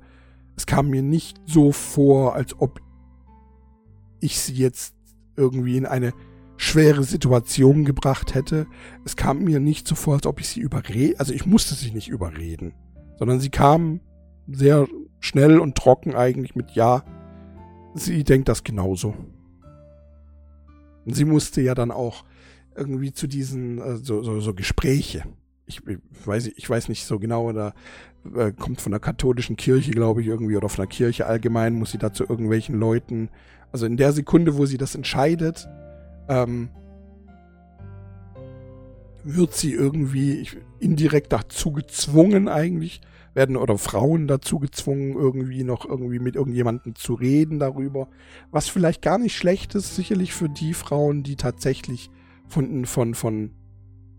[0.56, 2.82] es kam mir nicht so vor, als ob
[4.22, 4.96] ich sie jetzt
[5.36, 6.14] irgendwie in eine
[6.64, 8.68] schwere Situation gebracht hätte.
[9.06, 11.92] Es kam mir nicht so vor, als ob ich sie überrede, also ich musste sie
[11.92, 12.74] nicht überreden,
[13.20, 14.00] sondern sie kam
[14.48, 14.88] sehr
[15.20, 17.04] schnell und trocken eigentlich mit Ja,
[17.96, 19.14] sie denkt das genauso.
[21.06, 22.24] Und sie musste ja dann auch
[22.76, 25.24] irgendwie zu diesen äh, so, so, so Gespräche.
[25.66, 27.74] Ich, ich, weiß, ich weiß nicht so genau, oder
[28.36, 31.92] äh, kommt von der katholischen Kirche, glaube ich, irgendwie, oder von der Kirche allgemein, muss
[31.92, 33.30] sie da zu irgendwelchen Leuten.
[33.72, 35.68] Also in der Sekunde, wo sie das entscheidet,
[36.28, 36.70] ähm,
[39.24, 40.48] wird sie irgendwie
[40.80, 43.02] indirekt dazu gezwungen eigentlich,
[43.34, 48.08] werden oder Frauen dazu gezwungen, irgendwie noch irgendwie mit irgendjemandem zu reden darüber,
[48.52, 52.10] was vielleicht gar nicht schlecht ist, sicherlich für die Frauen, die tatsächlich
[52.48, 53.52] von, von, von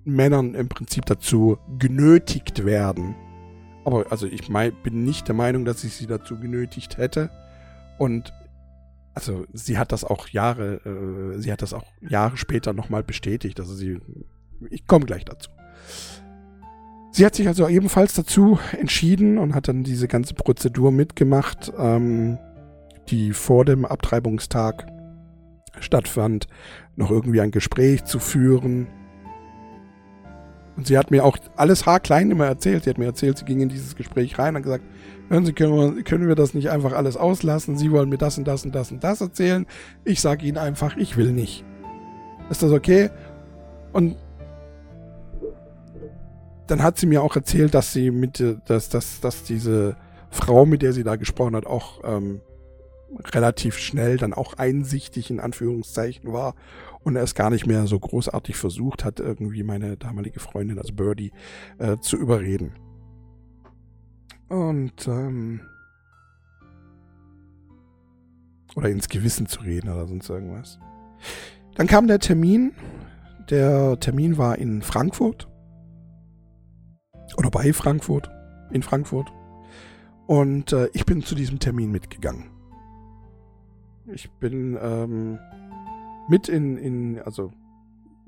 [0.04, 3.14] Männern im Prinzip dazu genötigt werden.
[3.84, 7.30] Aber also ich mein, bin nicht der Meinung, dass ich sie dazu genötigt hätte.
[7.98, 8.32] Und
[9.14, 13.60] also sie hat das auch Jahre, äh, sie hat das auch Jahre später nochmal bestätigt.
[13.60, 14.00] Also sie,
[14.70, 15.50] ich komme gleich dazu.
[17.12, 22.38] Sie hat sich also ebenfalls dazu entschieden und hat dann diese ganze Prozedur mitgemacht, ähm,
[23.08, 24.86] die vor dem Abtreibungstag
[25.78, 26.48] stattfand,
[26.96, 28.88] noch irgendwie ein Gespräch zu führen.
[30.76, 32.84] Und sie hat mir auch alles haarklein immer erzählt.
[32.84, 34.84] Sie hat mir erzählt, sie ging in dieses Gespräch rein und gesagt,
[35.28, 37.76] hören Sie, können wir, können wir das nicht einfach alles auslassen?
[37.76, 39.66] Sie wollen mir das und das und das und das erzählen.
[40.04, 41.64] Ich sage Ihnen einfach, ich will nicht.
[42.50, 43.10] Ist das okay?
[43.92, 44.16] Und
[46.66, 49.96] dann hat sie mir auch erzählt, dass sie mit, dass, dass, dass diese
[50.30, 52.40] Frau, mit der sie da gesprochen hat, auch ähm,
[53.32, 56.54] relativ schnell dann auch einsichtig in Anführungszeichen war
[57.04, 60.92] und er es gar nicht mehr so großartig versucht hat, irgendwie meine damalige Freundin, also
[60.94, 61.32] Birdie,
[61.78, 62.72] äh, zu überreden.
[64.48, 65.60] Und ähm,
[68.74, 70.78] oder ins Gewissen zu reden oder sonst irgendwas.
[71.76, 72.72] Dann kam der Termin.
[73.50, 75.48] Der Termin war in Frankfurt
[77.36, 78.30] oder bei Frankfurt,
[78.70, 79.32] in Frankfurt.
[80.26, 82.50] Und äh, ich bin zu diesem Termin mitgegangen.
[84.06, 85.38] Ich bin ähm,
[86.28, 87.52] mit in, in, also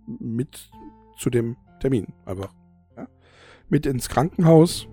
[0.06, 0.70] mit
[1.16, 2.52] zu dem Termin einfach.
[2.96, 3.08] Ja?
[3.68, 4.88] Mit ins Krankenhaus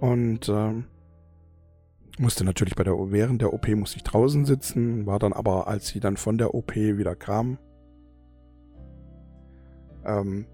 [0.00, 0.84] und ähm,
[2.18, 5.88] musste natürlich bei der während der OP musste ich draußen sitzen, war dann aber, als
[5.88, 7.58] sie dann von der OP wieder kam,
[10.04, 10.46] ähm,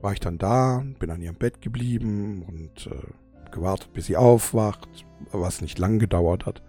[0.00, 4.88] war ich dann da, bin an ihrem Bett geblieben und äh, gewartet, bis sie aufwacht,
[5.32, 6.62] was nicht lang gedauert hat.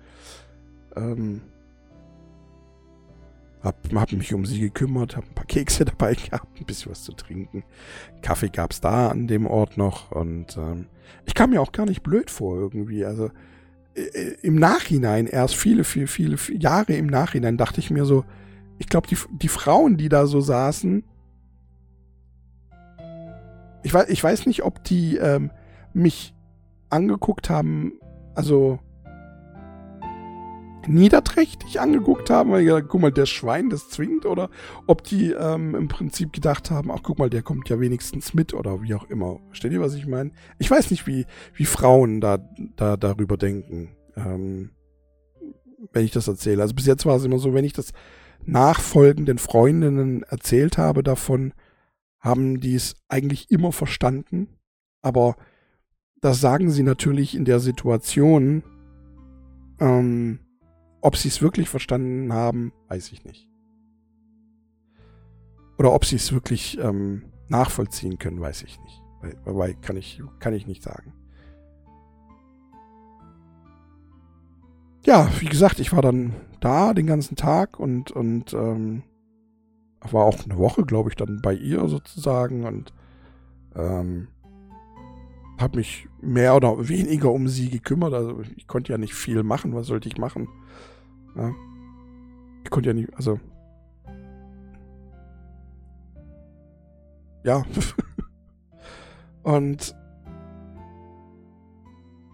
[0.96, 1.42] Ähm,
[3.68, 7.04] hab, hab mich um sie gekümmert, hab ein paar Kekse dabei gehabt, ein bisschen was
[7.04, 7.64] zu trinken.
[8.22, 10.88] Kaffee gab's da an dem Ort noch und ähm,
[11.26, 13.06] ich kam mir auch gar nicht blöd vor irgendwie.
[13.06, 13.32] Also
[13.94, 18.26] äh, im Nachhinein, erst viele, viele, viele, viele Jahre im Nachhinein, dachte ich mir so,
[18.80, 21.04] ich glaube, die, die Frauen, die da so saßen,
[23.84, 25.52] ich weiß, ich weiß nicht, ob die ähm,
[25.94, 26.36] mich
[26.90, 27.94] angeguckt haben,
[28.36, 28.80] also
[30.88, 34.50] niederträchtig angeguckt haben, weil ich gedacht, guck mal, der Schwein, das zwingt, oder
[34.88, 38.54] ob die ähm, im Prinzip gedacht haben, ach guck mal, der kommt ja wenigstens mit
[38.54, 39.40] oder wie auch immer.
[39.48, 40.32] Versteht ihr, was ich meine?
[40.60, 42.40] Ich weiß nicht, wie, wie Frauen da,
[42.76, 44.72] da darüber denken, ähm,
[45.92, 46.62] wenn ich das erzähle.
[46.62, 47.92] Also bis jetzt war es immer so, wenn ich das
[48.46, 51.54] nachfolgenden Freundinnen erzählt habe davon,
[52.20, 54.58] haben die es eigentlich immer verstanden,
[55.02, 55.36] aber
[56.22, 58.64] das sagen sie natürlich in der Situation.
[59.80, 60.40] Ähm,
[61.02, 63.50] ob sie es wirklich verstanden haben, weiß ich nicht.
[65.78, 69.02] Oder ob sie es wirklich ähm, nachvollziehen können, weiß ich nicht.
[69.46, 71.14] Weil, kann ich, kann ich nicht sagen.
[75.06, 79.04] Ja, wie gesagt, ich war dann da den ganzen Tag und, und ähm,
[80.02, 82.94] war auch eine Woche, glaube ich, dann bei ihr sozusagen und
[83.76, 84.28] ähm,
[85.58, 88.14] habe mich mehr oder weniger um sie gekümmert.
[88.14, 89.74] Also ich konnte ja nicht viel machen.
[89.74, 90.48] Was sollte ich machen?
[91.36, 91.54] Ja.
[92.64, 93.40] Ich konnte ja nicht, also.
[97.44, 97.66] Ja.
[99.44, 99.96] und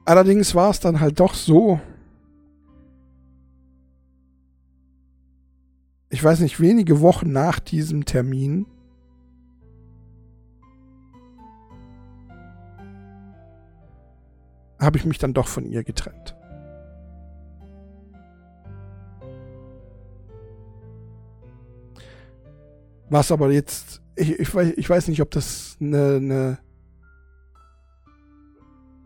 [0.06, 1.80] allerdings war es dann halt doch so,
[6.10, 8.66] ich weiß nicht, wenige Wochen nach diesem Termin
[14.84, 16.36] habe ich mich dann doch von ihr getrennt.
[23.10, 26.58] Was aber jetzt, ich, ich, weiß, ich weiß nicht, ob das eine, eine,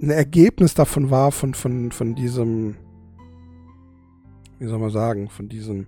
[0.01, 2.77] ein Ergebnis davon war, von, von, von diesem,
[4.59, 5.87] wie soll man sagen, von diesem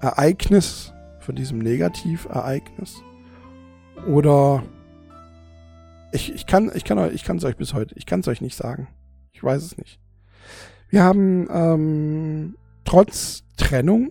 [0.00, 3.02] Ereignis, von diesem Negativereignis.
[4.06, 4.62] Oder
[6.12, 8.40] ich, ich kann ich kann ich kann es euch bis heute, ich kann es euch
[8.40, 8.88] nicht sagen.
[9.32, 10.00] Ich weiß es nicht.
[10.88, 14.10] Wir haben ähm, trotz Trennung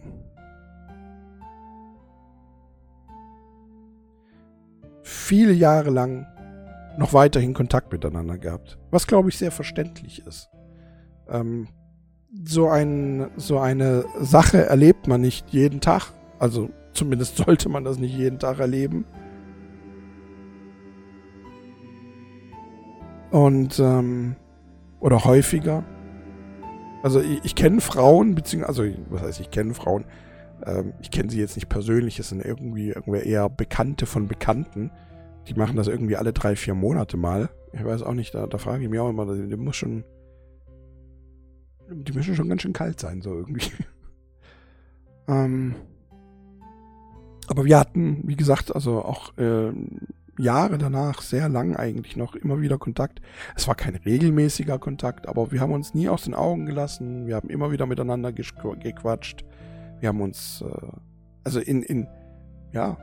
[5.04, 6.28] viele Jahre lang
[6.98, 8.78] noch weiterhin Kontakt miteinander gehabt.
[8.92, 10.50] Was, glaube ich, sehr verständlich ist.
[11.30, 11.68] Ähm,
[12.44, 16.12] so, ein, so eine Sache erlebt man nicht jeden Tag.
[16.40, 19.06] Also zumindest sollte man das nicht jeden Tag erleben.
[23.32, 24.36] Und, ähm,
[25.00, 25.84] oder häufiger.
[27.04, 30.06] Also ich, ich kenne Frauen, beziehungsweise, also was heißt, ich kenne Frauen,
[30.66, 34.92] ähm, ich kenne sie jetzt nicht persönlich, es sind irgendwie, irgendwie eher Bekannte von Bekannten.
[35.48, 37.50] Die machen das irgendwie alle drei, vier Monate mal.
[37.74, 40.04] Ich weiß auch nicht, da, da frage ich mich auch immer, die, die muss schon,
[41.90, 43.72] die müssen schon ganz schön kalt sein, so irgendwie.
[45.28, 45.76] ähm,
[47.48, 49.72] aber wir hatten, wie gesagt, also auch äh,
[50.38, 53.22] Jahre danach, sehr lang eigentlich noch, immer wieder Kontakt.
[53.56, 57.28] Es war kein regelmäßiger Kontakt, aber wir haben uns nie aus den Augen gelassen.
[57.28, 59.46] Wir haben immer wieder miteinander gequatscht.
[60.00, 60.88] Wir haben uns, äh,
[61.44, 62.08] also in, in,
[62.72, 62.98] ja,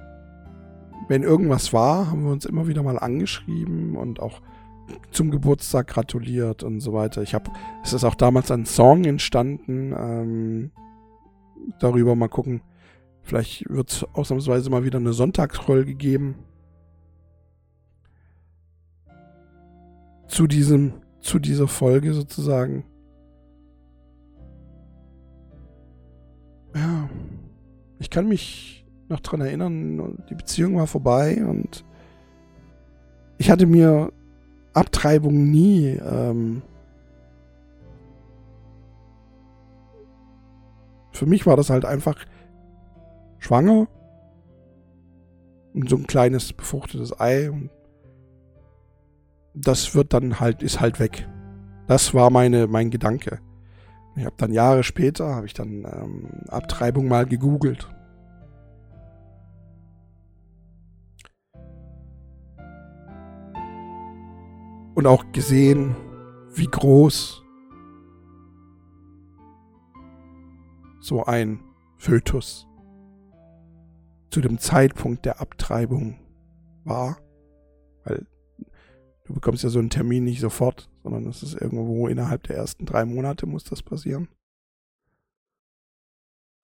[1.08, 4.40] wenn irgendwas war, haben wir uns immer wieder mal angeschrieben und auch
[5.10, 7.22] zum Geburtstag gratuliert und so weiter.
[7.22, 7.50] Ich habe,
[7.82, 10.70] es ist auch damals ein Song entstanden, ähm,
[11.80, 12.62] darüber mal gucken.
[13.22, 16.36] Vielleicht wird es ausnahmsweise mal wieder eine Sonntagsfolge geben.
[20.26, 22.84] Zu diesem, zu dieser Folge sozusagen.
[26.74, 27.08] Ja,
[27.98, 31.84] ich kann mich noch dran erinnern, die Beziehung war vorbei und
[33.38, 34.12] ich hatte mir
[34.72, 36.62] Abtreibung nie ähm,
[41.14, 42.16] für mich war das halt einfach
[43.38, 43.86] schwanger
[45.72, 47.70] und so ein kleines befruchtetes Ei und
[49.54, 51.28] das wird dann halt, ist halt weg.
[51.86, 53.40] Das war meine, mein Gedanke.
[54.16, 57.88] Ich habe dann Jahre später, habe ich dann ähm, Abtreibung mal gegoogelt.
[64.94, 65.96] Und auch gesehen,
[66.54, 67.42] wie groß
[71.00, 71.60] so ein
[71.98, 72.66] Fötus
[74.30, 76.18] zu dem Zeitpunkt der Abtreibung
[76.84, 77.18] war.
[79.24, 82.84] Du bekommst ja so einen Termin nicht sofort, sondern es ist irgendwo innerhalb der ersten
[82.84, 84.28] drei Monate muss das passieren.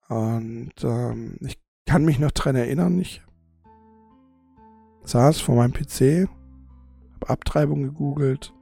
[0.07, 3.21] Und ähm, ich kann mich noch dran erinnern, ich
[5.03, 6.29] saß vor meinem PC,
[7.15, 8.53] habe Abtreibung gegoogelt,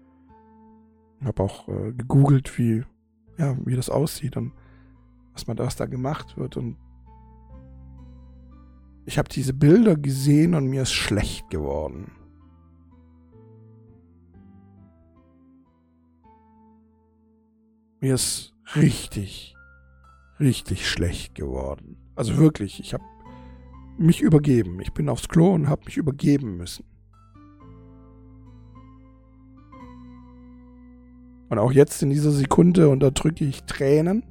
[1.26, 2.86] habe auch äh, gegoogelt, wie,
[3.38, 4.54] ja, wie das aussieht und
[5.34, 6.56] was man das da gemacht wird.
[6.56, 6.78] Und
[9.06, 12.12] ich habe diese Bilder gesehen und mir ist schlecht geworden.
[18.02, 19.56] Mir ist richtig,
[20.39, 21.97] richtig schlecht geworden.
[22.16, 23.04] Also wirklich, ich habe
[23.97, 24.80] mich übergeben.
[24.80, 26.86] Ich bin aufs Klo und habe mich übergeben müssen.
[31.50, 34.24] Und auch jetzt in dieser Sekunde unterdrücke ich Tränen.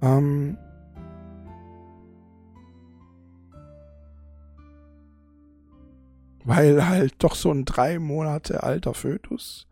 [0.00, 0.56] Ähm,
[6.44, 9.69] weil halt doch so ein drei Monate alter Fötus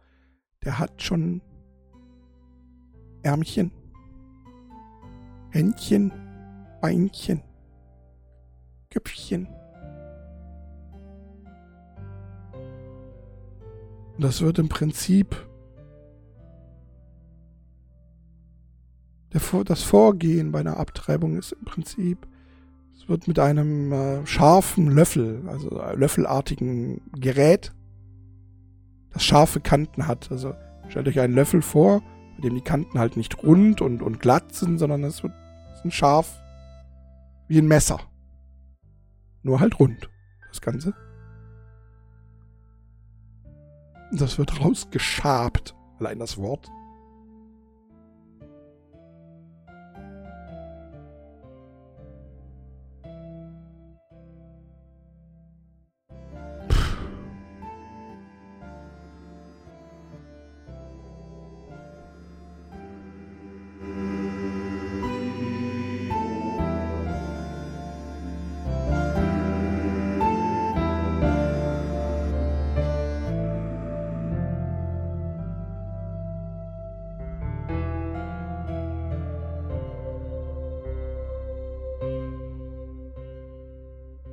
[0.69, 1.41] der hat schon
[3.23, 3.73] Ärmchen,
[5.49, 6.13] Händchen,
[6.83, 7.43] Beinchen,
[8.91, 9.49] Köpfchen.
[14.19, 15.35] Das wird im Prinzip
[19.65, 22.27] das Vorgehen bei einer Abtreibung ist im Prinzip,
[22.95, 27.73] es wird mit einem äh, scharfen Löffel, also löffelartigen Gerät
[29.13, 30.31] das scharfe Kanten hat.
[30.31, 30.55] Also
[30.89, 32.03] stellt euch einen Löffel vor,
[32.37, 35.33] bei dem die Kanten halt nicht rund und, und glatt sind, sondern es wird
[35.85, 36.41] ein scharf
[37.49, 38.01] wie ein Messer.
[39.43, 40.09] Nur halt rund.
[40.49, 40.95] Das Ganze.
[44.13, 45.75] Das wird rausgeschabt.
[45.99, 46.69] Allein das Wort.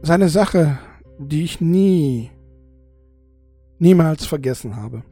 [0.05, 0.77] Seine Sache,
[1.17, 2.29] die ich nie,
[3.79, 5.03] niemals vergessen habe.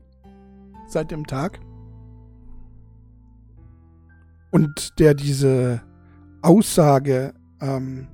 [0.88, 1.60] Seit dem Tag.
[4.52, 5.82] Und der diese
[6.44, 8.08] Aussage ähm,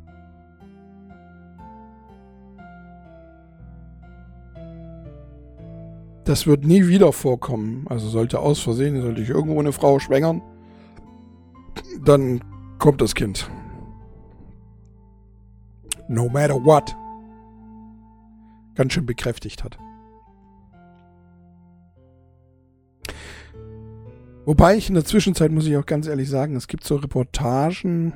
[6.23, 7.85] das wird nie wieder vorkommen.
[7.89, 10.41] Also sollte aus Versehen, sollte ich irgendwo eine Frau schwängern,
[12.05, 12.41] dann
[12.77, 13.49] kommt das Kind.
[16.09, 16.95] No matter what.
[18.73, 19.77] Ganz schön bekräftigt hat.
[24.45, 28.13] Wobei ich in der Zwischenzeit, muss ich auch ganz ehrlich sagen, es gibt so Reportagen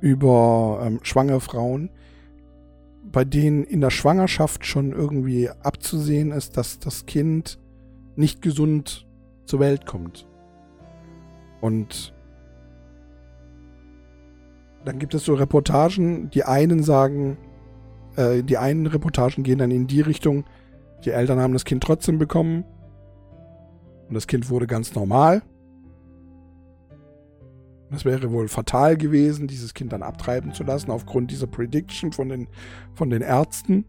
[0.00, 1.88] über ähm, schwangere Frauen,
[3.02, 7.58] bei denen in der Schwangerschaft schon irgendwie abzusehen ist, dass das Kind
[8.16, 9.06] nicht gesund
[9.46, 10.28] zur Welt kommt.
[11.62, 12.13] Und
[14.84, 17.38] dann gibt es so Reportagen, die einen sagen,
[18.16, 20.44] äh, die einen Reportagen gehen dann in die Richtung,
[21.04, 22.64] die Eltern haben das Kind trotzdem bekommen
[24.08, 25.42] und das Kind wurde ganz normal.
[27.90, 32.28] Es wäre wohl fatal gewesen, dieses Kind dann abtreiben zu lassen, aufgrund dieser Prediction von
[32.28, 32.48] den,
[32.94, 33.84] von den Ärzten,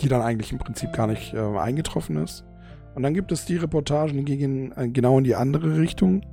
[0.00, 2.44] die dann eigentlich im Prinzip gar nicht äh, eingetroffen ist.
[2.94, 6.24] Und dann gibt es die Reportagen, die gehen äh, genau in die andere Richtung.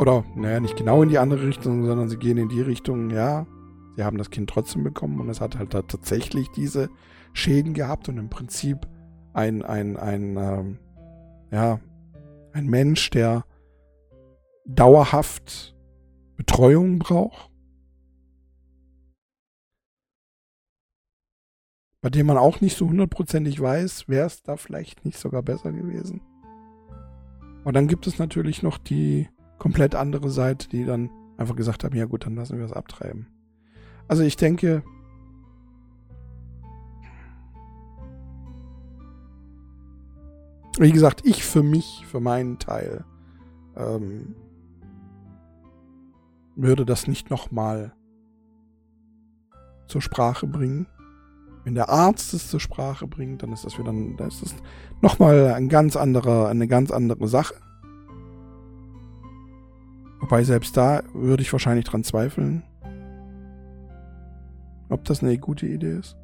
[0.00, 3.46] Oder, naja, nicht genau in die andere Richtung, sondern sie gehen in die Richtung, ja,
[3.96, 6.88] sie haben das Kind trotzdem bekommen und es hat halt tatsächlich diese
[7.34, 8.88] Schäden gehabt und im Prinzip
[9.34, 10.78] ein, ein, ein, ähm,
[11.50, 11.80] ja,
[12.54, 13.44] ein Mensch, der
[14.64, 15.76] dauerhaft
[16.34, 17.50] Betreuung braucht,
[22.00, 25.72] bei dem man auch nicht so hundertprozentig weiß, wäre es da vielleicht nicht sogar besser
[25.72, 26.22] gewesen.
[27.64, 29.28] Und dann gibt es natürlich noch die
[29.60, 33.26] komplett andere Seite, die dann einfach gesagt haben, ja gut, dann lassen wir es abtreiben.
[34.08, 34.82] Also ich denke,
[40.78, 43.04] wie gesagt, ich für mich, für meinen Teil,
[43.76, 44.34] ähm,
[46.56, 47.92] würde das nicht nochmal
[49.86, 50.86] zur Sprache bringen.
[51.64, 54.54] Wenn der Arzt es zur Sprache bringt, dann ist das wieder, dann ist das
[55.02, 57.54] nochmal ein ganz anderer, eine ganz andere Sache.
[60.20, 62.62] Wobei selbst da würde ich wahrscheinlich dran zweifeln,
[64.88, 66.16] ob das eine gute Idee ist.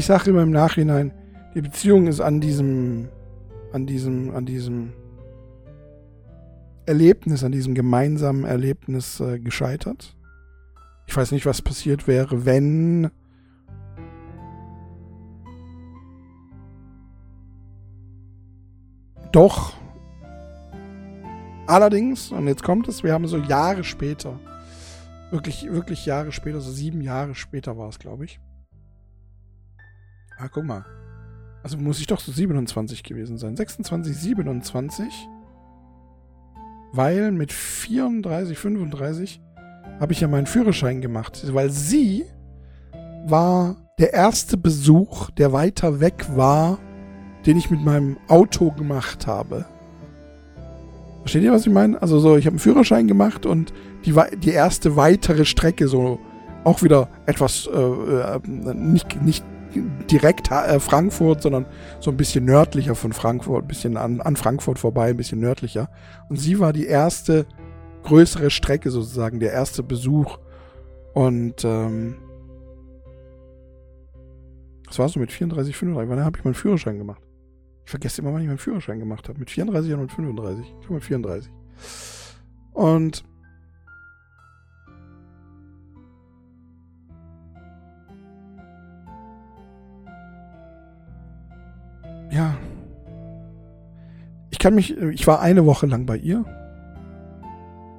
[0.00, 1.12] ich sage immer im Nachhinein,
[1.54, 3.08] die Beziehung ist an diesem,
[3.72, 4.92] an diesem, an diesem
[6.86, 10.16] Erlebnis, an diesem gemeinsamen Erlebnis äh, gescheitert.
[11.06, 13.10] Ich weiß nicht, was passiert wäre, wenn
[19.32, 19.74] doch
[21.66, 24.38] allerdings, und jetzt kommt es, wir haben so Jahre später,
[25.30, 28.40] wirklich, wirklich Jahre später, so sieben Jahre später war es, glaube ich,
[30.40, 30.82] Ah, guck mal.
[31.62, 33.56] Also muss ich doch so 27 gewesen sein.
[33.56, 35.06] 26, 27.
[36.92, 39.40] Weil mit 34, 35
[40.00, 41.42] habe ich ja meinen Führerschein gemacht.
[41.52, 42.24] Weil sie
[43.26, 46.78] war der erste Besuch, der weiter weg war,
[47.46, 49.66] den ich mit meinem Auto gemacht habe.
[51.20, 52.00] Versteht ihr, was ich meine?
[52.00, 53.72] Also so, ich habe einen Führerschein gemacht und
[54.06, 56.18] die, die erste weitere Strecke, so
[56.64, 61.66] auch wieder etwas äh, äh nicht, nicht direkt äh, Frankfurt, sondern
[62.00, 65.90] so ein bisschen nördlicher von Frankfurt, ein bisschen an, an Frankfurt vorbei, ein bisschen nördlicher.
[66.28, 67.46] Und sie war die erste
[68.02, 70.38] größere Strecke sozusagen, der erste Besuch.
[71.14, 72.16] Und ähm,
[74.86, 76.10] das war so mit 34, 35.
[76.10, 77.22] Wann habe ich meinen Führerschein gemacht?
[77.84, 79.38] Ich vergesse immer, wann ich meinen Führerschein gemacht habe.
[79.38, 80.66] Mit 34 und 35.
[80.66, 81.52] Ich glaube mit 34.
[82.72, 83.24] Und
[92.30, 92.56] ja.
[94.50, 96.44] Ich kann mich, ich war eine Woche lang bei ihr.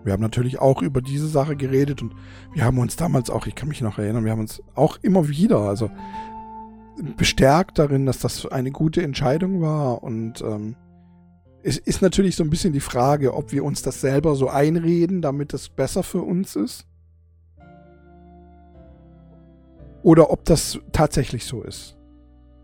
[0.03, 2.13] Wir haben natürlich auch über diese Sache geredet und
[2.53, 5.27] wir haben uns damals auch, ich kann mich noch erinnern, wir haben uns auch immer
[5.27, 5.91] wieder, also
[7.17, 10.75] bestärkt darin, dass das eine gute Entscheidung war und ähm,
[11.63, 15.21] es ist natürlich so ein bisschen die Frage, ob wir uns das selber so einreden,
[15.21, 16.87] damit es besser für uns ist.
[20.01, 22.00] Oder ob das tatsächlich so ist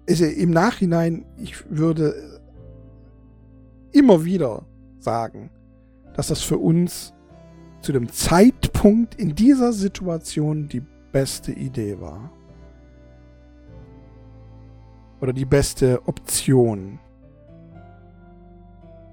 [0.07, 2.41] ist im Nachhinein, ich würde
[3.91, 4.65] immer wieder
[4.99, 5.51] sagen,
[6.15, 7.13] dass das für uns
[7.81, 10.81] zu dem Zeitpunkt in dieser Situation die
[11.11, 12.31] beste Idee war.
[15.19, 16.99] Oder die beste Option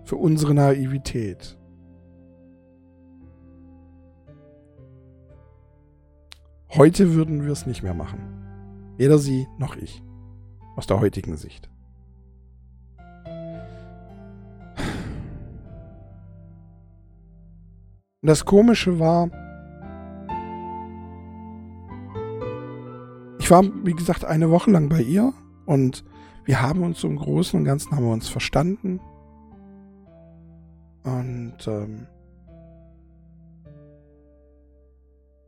[0.04, 1.58] für unsere Naivität.
[6.70, 8.18] Heute würden wir es nicht mehr machen.
[8.96, 10.02] Weder Sie noch ich.
[10.76, 11.70] Aus der heutigen Sicht.
[18.22, 19.28] Das Komische war,
[23.38, 25.34] ich war, wie gesagt, eine Woche lang bei ihr
[25.66, 26.04] und
[26.46, 29.00] wir haben uns im Großen und Ganzen haben wir uns verstanden.
[31.02, 32.06] Und ähm,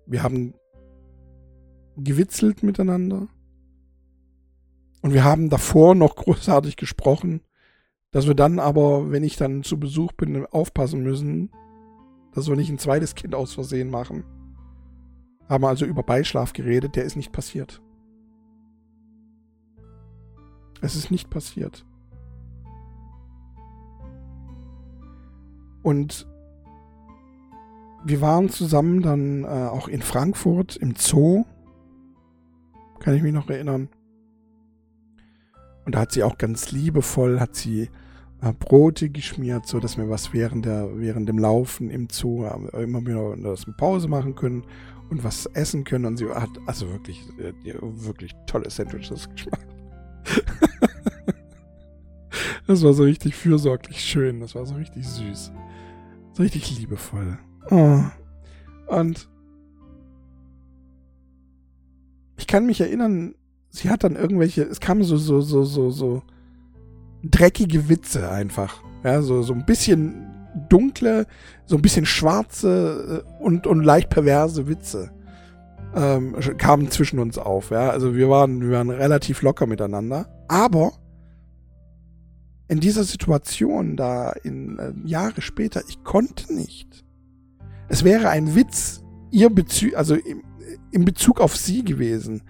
[0.06, 0.54] wir haben
[1.96, 3.26] gewitzelt miteinander.
[5.06, 7.40] Und wir haben davor noch großartig gesprochen,
[8.10, 11.52] dass wir dann aber, wenn ich dann zu Besuch bin, aufpassen müssen,
[12.34, 14.24] dass wir nicht ein zweites Kind aus Versehen machen.
[15.48, 17.80] Haben also über Beischlaf geredet, der ist nicht passiert.
[20.80, 21.86] Es ist nicht passiert.
[25.84, 26.26] Und
[28.04, 31.44] wir waren zusammen dann äh, auch in Frankfurt im Zoo.
[32.98, 33.88] Kann ich mich noch erinnern.
[35.86, 37.88] Und da hat sie auch ganz liebevoll, hat sie
[38.42, 42.82] äh, Brote geschmiert, so dass wir was während der während dem Laufen im Zoo äh,
[42.82, 44.64] immer wieder dass Pause machen können
[45.10, 46.04] und was essen können.
[46.04, 49.66] Und sie hat also wirklich äh, wirklich tolle Sandwiches geschmeckt.
[52.66, 54.40] das war so richtig fürsorglich schön.
[54.40, 55.52] Das war so richtig süß,
[56.32, 57.38] so richtig liebevoll.
[57.70, 58.00] Oh.
[58.88, 59.28] Und
[62.36, 63.36] ich kann mich erinnern,
[63.78, 66.22] sie hat dann irgendwelche, es kamen so, so, so, so, so
[67.22, 68.82] dreckige Witze einfach.
[69.04, 70.26] Ja, so, so ein bisschen
[70.68, 71.26] dunkle,
[71.66, 75.10] so ein bisschen schwarze äh, und, und leicht perverse Witze
[75.94, 77.70] ähm, kamen zwischen uns auf.
[77.70, 80.26] Ja, also wir waren, wir waren relativ locker miteinander.
[80.48, 80.92] Aber
[82.68, 87.04] in dieser Situation, da in äh, Jahre später, ich konnte nicht.
[87.88, 90.42] Es wäre ein Witz, ihr Bezug, also im,
[90.90, 92.42] in Bezug auf sie gewesen.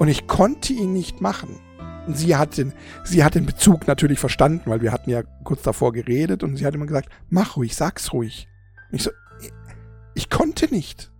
[0.00, 1.60] Und ich konnte ihn nicht machen.
[2.06, 2.72] Und sie hat den,
[3.04, 6.64] sie hat den Bezug natürlich verstanden, weil wir hatten ja kurz davor geredet und sie
[6.64, 8.48] hat immer gesagt, mach ruhig, sag's ruhig.
[8.90, 9.10] Und ich so,
[10.14, 11.12] ich konnte nicht.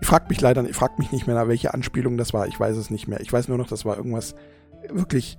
[0.00, 2.46] Ich frag mich leider, ich frag mich nicht mehr, welche Anspielung das war.
[2.46, 3.20] Ich weiß es nicht mehr.
[3.20, 4.34] Ich weiß nur noch, das war irgendwas
[4.90, 5.36] wirklich,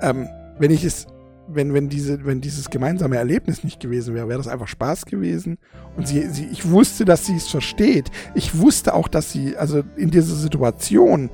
[0.00, 1.08] ähm, wenn ich es,
[1.48, 5.58] wenn, wenn diese, wenn dieses gemeinsame Erlebnis nicht gewesen wäre, wäre das einfach Spaß gewesen.
[5.96, 8.10] Und sie, sie, ich wusste, dass sie es versteht.
[8.34, 11.30] Ich wusste auch, dass sie, also in dieser Situation,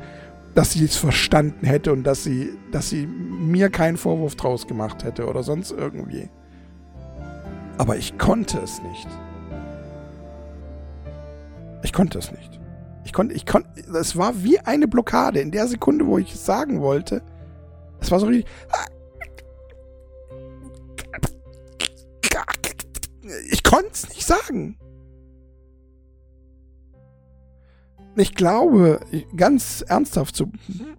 [0.54, 5.02] dass sie es verstanden hätte und dass sie, dass sie mir keinen Vorwurf draus gemacht
[5.04, 6.30] hätte oder sonst irgendwie.
[7.76, 9.08] Aber ich konnte es nicht.
[11.82, 12.60] Ich konnte es nicht.
[13.04, 13.68] Ich konnte, ich konnte,
[13.98, 15.40] es war wie eine Blockade.
[15.40, 17.20] In der Sekunde, wo ich es sagen wollte,
[18.00, 18.50] es war so richtig.
[23.50, 24.78] Ich konnte es nicht sagen.
[28.16, 29.00] Ich glaube,
[29.36, 30.50] ganz ernsthaft, so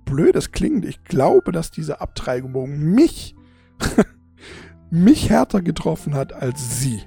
[0.03, 3.35] blöd es klingt, ich glaube, dass diese Abtreibung mich,
[4.89, 7.01] mich härter getroffen hat als sie.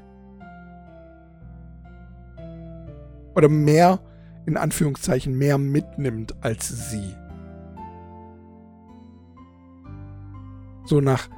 [3.35, 4.01] Oder mehr,
[4.47, 7.15] in Anführungszeichen, mehr mitnimmt als sie.
[10.87, 11.29] So nach,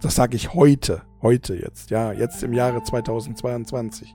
[0.00, 4.14] das sage ich heute, heute jetzt, ja, jetzt im Jahre 2022.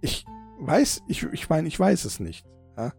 [0.00, 0.24] Ich
[0.60, 2.46] weiß, ich, ich meine, ich weiß es nicht.
[2.76, 2.92] Ja?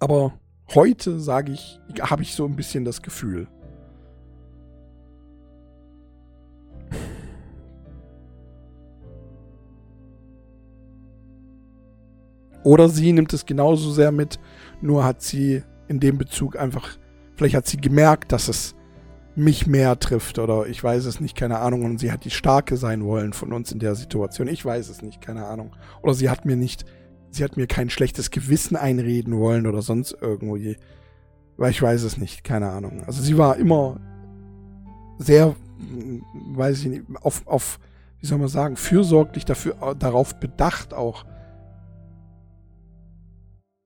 [0.00, 0.32] Aber
[0.74, 3.48] heute sage ich, habe ich so ein bisschen das Gefühl.
[12.64, 14.38] Oder sie nimmt es genauso sehr mit,
[14.82, 16.98] nur hat sie in dem Bezug einfach,
[17.38, 18.74] vielleicht hat sie gemerkt, dass es
[19.36, 21.84] mich mehr trifft oder ich weiß es nicht, keine Ahnung.
[21.84, 24.48] Und sie hat die Starke sein wollen von uns in der Situation.
[24.48, 25.70] Ich weiß es nicht, keine Ahnung.
[26.02, 26.84] Oder sie hat mir nicht,
[27.30, 30.76] sie hat mir kein schlechtes Gewissen einreden wollen oder sonst irgendwie.
[31.56, 33.04] Weil ich weiß es nicht, keine Ahnung.
[33.06, 34.00] Also sie war immer
[35.18, 35.54] sehr,
[36.56, 37.78] weiß ich nicht, auf, auf
[38.18, 41.24] wie soll man sagen, fürsorglich dafür, darauf bedacht auch,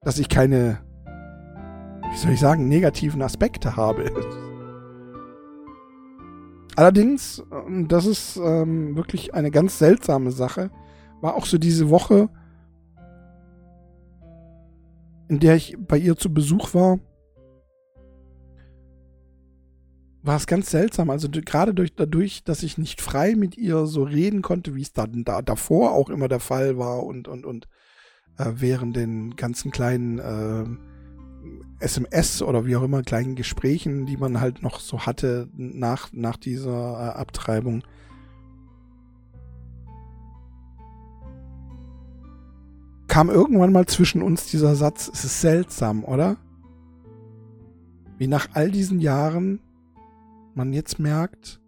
[0.00, 0.78] dass ich keine,
[2.12, 4.04] wie soll ich sagen, negativen Aspekte habe.
[6.76, 7.42] Allerdings,
[7.88, 10.70] das ist ähm, wirklich eine ganz seltsame Sache,
[11.22, 12.28] war auch so diese Woche,
[15.28, 16.98] in der ich bei ihr zu Besuch war,
[20.22, 21.08] war es ganz seltsam.
[21.08, 24.92] Also gerade durch, dadurch, dass ich nicht frei mit ihr so reden konnte, wie es
[24.92, 27.68] dann da, davor auch immer der Fall war und, und, und
[28.38, 30.91] äh, während den ganzen kleinen äh,
[31.80, 36.36] SMS oder wie auch immer kleinen Gesprächen, die man halt noch so hatte nach, nach
[36.36, 37.82] dieser äh, Abtreibung.
[43.08, 46.36] Kam irgendwann mal zwischen uns dieser Satz, es ist seltsam, oder?
[48.16, 49.60] Wie nach all diesen Jahren
[50.54, 51.60] man jetzt merkt,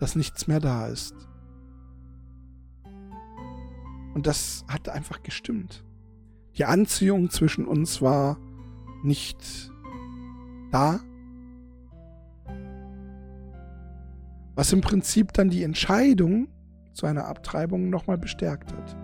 [0.00, 1.14] dass nichts mehr da ist.
[4.14, 5.84] Und das hat einfach gestimmt.
[6.56, 8.38] Die Anziehung zwischen uns war
[9.02, 9.70] nicht
[10.70, 11.00] da.
[14.54, 16.48] Was im Prinzip dann die Entscheidung
[16.92, 18.96] zu einer Abtreibung nochmal bestärkt hat.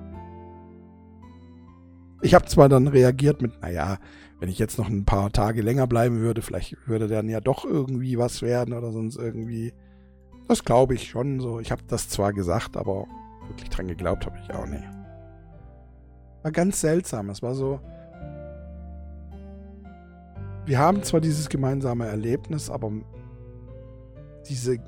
[2.20, 3.98] Ich habe zwar dann reagiert mit, naja,
[4.40, 7.64] wenn ich jetzt noch ein paar Tage länger bleiben würde, vielleicht würde dann ja doch
[7.64, 9.72] irgendwie was werden oder sonst irgendwie.
[10.48, 11.60] Das glaube ich schon so.
[11.60, 13.06] Ich habe das zwar gesagt, aber
[13.48, 14.97] wirklich dran geglaubt habe ich auch nicht.
[16.42, 17.30] War ganz seltsam.
[17.30, 17.80] Es war so.
[20.64, 22.92] Wir haben zwar dieses gemeinsame Erlebnis, aber
[24.48, 24.78] diese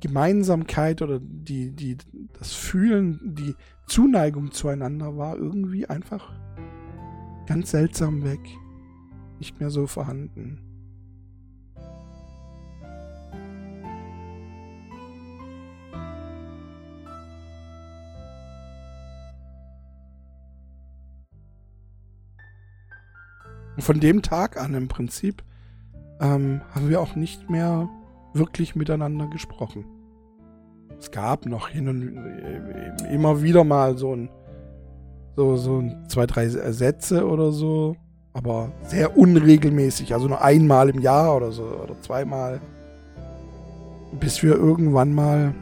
[0.00, 1.96] Gemeinsamkeit oder die, die,
[2.38, 3.54] das Fühlen, die
[3.86, 6.32] Zuneigung zueinander war irgendwie einfach
[7.46, 8.40] ganz seltsam weg.
[9.38, 10.67] Nicht mehr so vorhanden.
[23.78, 25.44] Und von dem Tag an im Prinzip
[26.20, 27.88] ähm, haben wir auch nicht mehr
[28.34, 29.84] wirklich miteinander gesprochen.
[30.98, 34.30] Es gab noch hin und äh, immer wieder mal so ein
[35.36, 37.94] so, so zwei, drei Sätze oder so,
[38.32, 42.60] aber sehr unregelmäßig, also nur einmal im Jahr oder so oder zweimal.
[44.18, 45.54] Bis wir irgendwann mal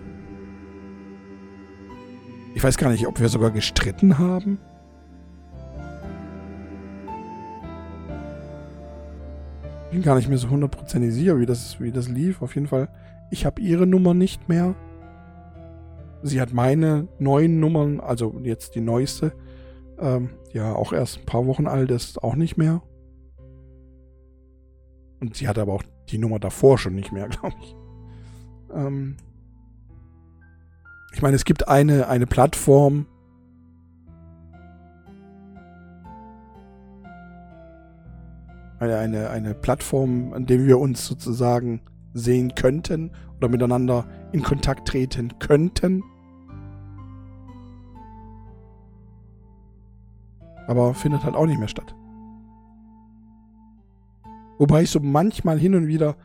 [2.55, 4.59] ich weiß gar nicht, ob wir sogar gestritten haben.
[9.97, 12.43] Bin gar nicht mehr so hundertprozentig sicher, wie das, wie das lief.
[12.43, 12.91] Auf jeden Fall,
[13.31, 14.75] ich habe ihre Nummer nicht mehr.
[16.23, 19.33] Sie hat meine neuen Nummern, also jetzt die neueste,
[19.99, 22.83] ähm, ja, auch erst ein paar Wochen alt ist, auch nicht mehr.
[25.21, 27.75] Und sie hatte aber auch die Nummer davor schon nicht mehr, glaube ich.
[28.75, 29.17] Ähm
[31.15, 33.07] ich meine, es gibt eine, eine Plattform,
[38.79, 41.81] eine, eine, eine Plattform, an der wir uns sozusagen
[42.13, 46.03] sehen könnten oder miteinander in Kontakt treten könnten.
[50.67, 51.95] Aber findet halt auch nicht mehr statt.
[54.59, 56.17] Wobei ich so manchmal hin und wieder,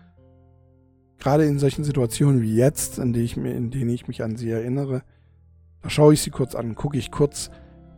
[1.20, 4.50] gerade in solchen Situationen wie jetzt, in, die ich, in denen ich mich an sie
[4.50, 5.04] erinnere,
[5.82, 7.52] da schaue ich sie kurz an, gucke ich kurz.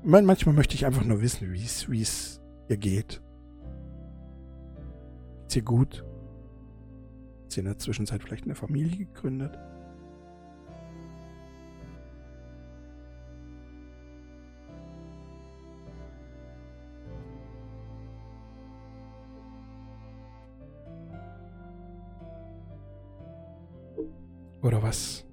[0.04, 3.22] Manchmal möchte ich einfach nur wissen, wie es ihr geht.
[5.54, 6.04] Geht's ihr gut?
[7.44, 9.56] Hat sie in der Zwischenzeit vielleicht eine Familie gegründet?
[24.64, 25.24] Oder was?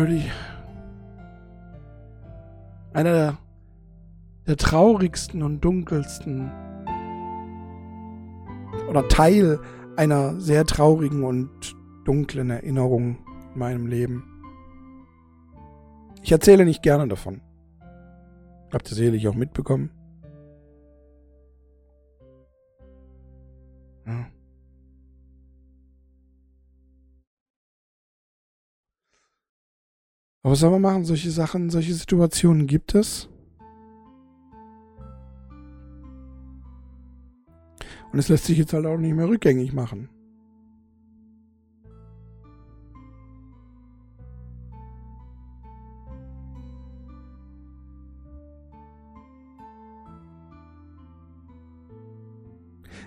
[0.00, 0.30] Birdie.
[2.94, 3.38] Einer der,
[4.46, 6.50] der traurigsten und dunkelsten
[8.88, 9.60] oder Teil
[9.96, 13.18] einer sehr traurigen und dunklen Erinnerung
[13.52, 14.24] in meinem Leben.
[16.22, 17.42] Ich erzähle nicht gerne davon.
[18.72, 19.90] Habt ihr sicherlich auch mitbekommen.
[24.06, 24.39] Ja.
[30.42, 31.04] Aber was soll man machen?
[31.04, 33.28] Solche Sachen, solche Situationen gibt es.
[38.12, 40.08] Und es lässt sich jetzt halt auch nicht mehr rückgängig machen.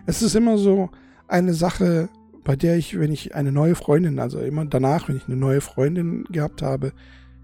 [0.05, 0.89] Es ist immer so
[1.27, 2.09] eine Sache,
[2.43, 5.61] bei der ich, wenn ich eine neue Freundin, also immer danach, wenn ich eine neue
[5.61, 6.93] Freundin gehabt habe,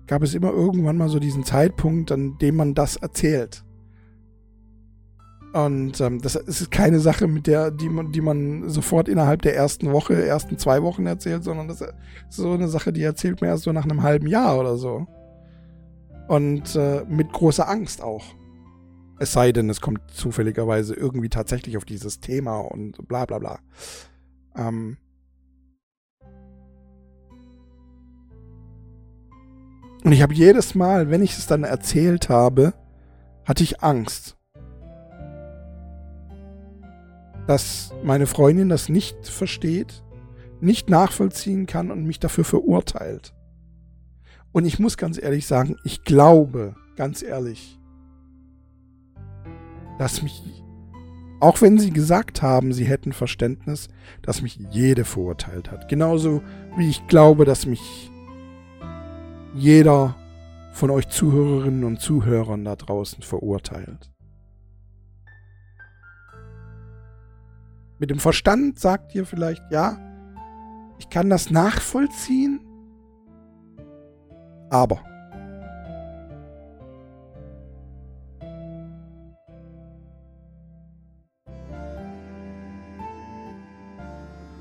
[0.09, 3.63] gab es immer irgendwann mal so diesen Zeitpunkt, an dem man das erzählt.
[5.53, 9.55] Und ähm, das ist keine Sache, mit der, die man, die man sofort innerhalb der
[9.55, 11.93] ersten Woche, ersten zwei Wochen erzählt, sondern das ist
[12.29, 15.05] so eine Sache, die erzählt man erst so nach einem halben Jahr oder so.
[16.27, 18.25] Und äh, mit großer Angst auch.
[19.19, 23.59] Es sei denn, es kommt zufälligerweise irgendwie tatsächlich auf dieses Thema und bla bla bla.
[24.55, 24.97] Ähm,
[30.03, 32.73] und ich habe jedes Mal, wenn ich es dann erzählt habe,
[33.45, 34.37] hatte ich Angst,
[37.47, 40.03] dass meine Freundin das nicht versteht,
[40.61, 43.33] nicht nachvollziehen kann und mich dafür verurteilt.
[44.51, 47.79] Und ich muss ganz ehrlich sagen, ich glaube, ganz ehrlich,
[49.97, 50.41] dass mich,
[51.39, 53.89] auch wenn sie gesagt haben, sie hätten Verständnis,
[54.21, 55.89] dass mich jede verurteilt hat.
[55.89, 56.41] Genauso
[56.77, 58.08] wie ich glaube, dass mich
[59.53, 60.15] jeder
[60.73, 64.11] von euch Zuhörerinnen und Zuhörern da draußen verurteilt.
[67.97, 69.97] Mit dem Verstand sagt ihr vielleicht, ja,
[70.99, 72.61] ich kann das nachvollziehen,
[74.69, 75.01] aber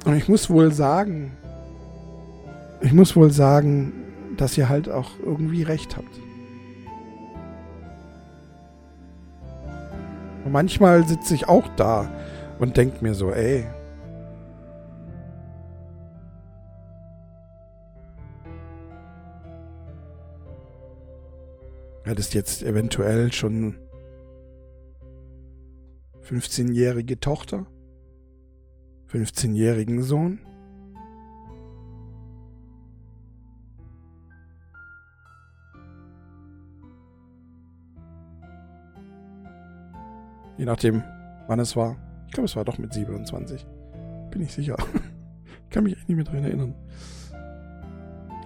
[0.08, 1.36] Und ich muss wohl sagen,
[2.80, 3.97] ich muss wohl sagen,
[4.40, 6.20] dass ihr halt auch irgendwie recht habt.
[10.44, 12.10] Und manchmal sitze ich auch da
[12.58, 13.66] und denke mir so, ey,
[22.04, 23.76] hättest jetzt eventuell schon
[26.22, 27.66] 15-jährige Tochter,
[29.12, 30.40] 15-jährigen Sohn.
[40.68, 41.02] Nachdem,
[41.46, 41.96] wann es war.
[42.26, 43.66] Ich glaube, es war doch mit 27.
[44.30, 44.76] Bin ich sicher.
[45.64, 46.74] ich kann mich echt nicht mehr dran erinnern.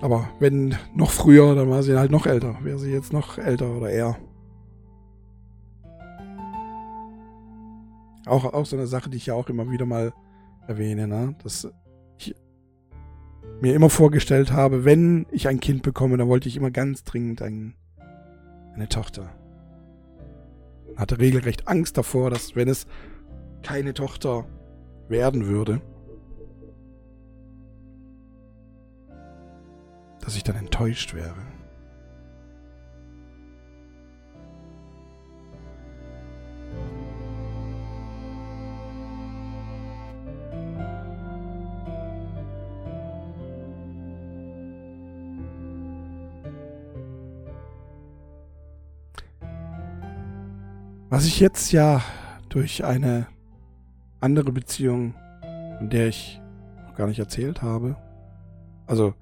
[0.01, 2.57] Aber wenn noch früher, dann war sie halt noch älter.
[2.63, 4.17] Wäre sie jetzt noch älter oder eher.
[8.27, 10.13] Auch, auch so eine Sache, die ich ja auch immer wieder mal
[10.69, 11.35] erwähne, ne?
[11.43, 11.69] dass
[12.19, 12.37] ich
[13.61, 17.43] mir immer vorgestellt habe, wenn ich ein Kind bekomme, dann wollte ich immer ganz dringend
[17.43, 17.75] ein,
[18.75, 19.42] eine Tochter.
[20.97, 22.87] Hatte regelrecht Angst davor, dass wenn es
[23.63, 24.47] keine Tochter
[25.09, 25.81] werden würde,
[30.21, 31.35] dass ich dann enttäuscht wäre.
[51.13, 52.01] Was ich jetzt ja
[52.49, 53.27] durch eine
[54.21, 55.13] andere Beziehung,
[55.77, 56.41] von der ich
[56.87, 57.99] noch gar nicht erzählt habe,
[58.87, 59.13] also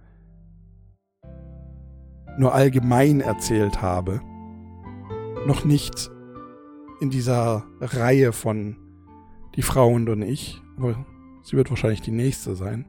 [2.39, 4.21] nur allgemein erzählt habe.
[5.49, 6.13] Noch nicht
[7.01, 8.77] in dieser Reihe von
[9.57, 11.05] Die Frau und ich, aber
[11.43, 12.87] sie wird wahrscheinlich die nächste sein.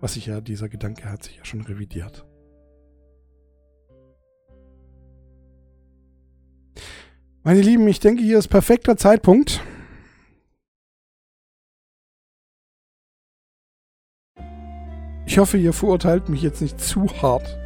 [0.00, 2.26] Was sich ja, dieser Gedanke hat sich ja schon revidiert.
[7.44, 9.60] Meine Lieben, ich denke, hier ist perfekter Zeitpunkt.
[15.26, 17.58] Ich hoffe, ihr verurteilt mich jetzt nicht zu hart.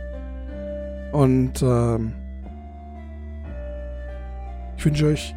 [1.13, 2.15] Und ähm,
[4.79, 5.35] ich wünsche euch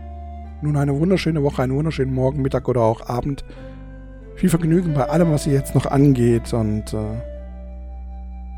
[0.62, 3.44] nun eine wunderschöne Woche, einen wunderschönen Morgen, Mittag oder auch Abend.
[4.36, 6.54] Viel Vergnügen bei allem, was ihr jetzt noch angeht.
[6.54, 7.22] Und äh,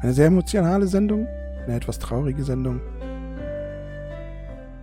[0.02, 1.26] eine sehr emotionale Sendung,
[1.66, 2.82] eine etwas traurige Sendung.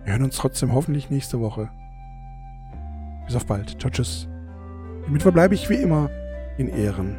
[0.09, 1.69] Wir hören uns trotzdem hoffentlich nächste Woche.
[3.27, 3.79] Bis auf bald.
[3.79, 4.27] Ciao, tschüss.
[5.05, 6.09] Damit verbleibe ich wie immer
[6.57, 7.15] in Ehren.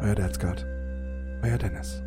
[0.00, 0.64] Euer Derzgard.
[1.42, 2.00] Euer Dennis.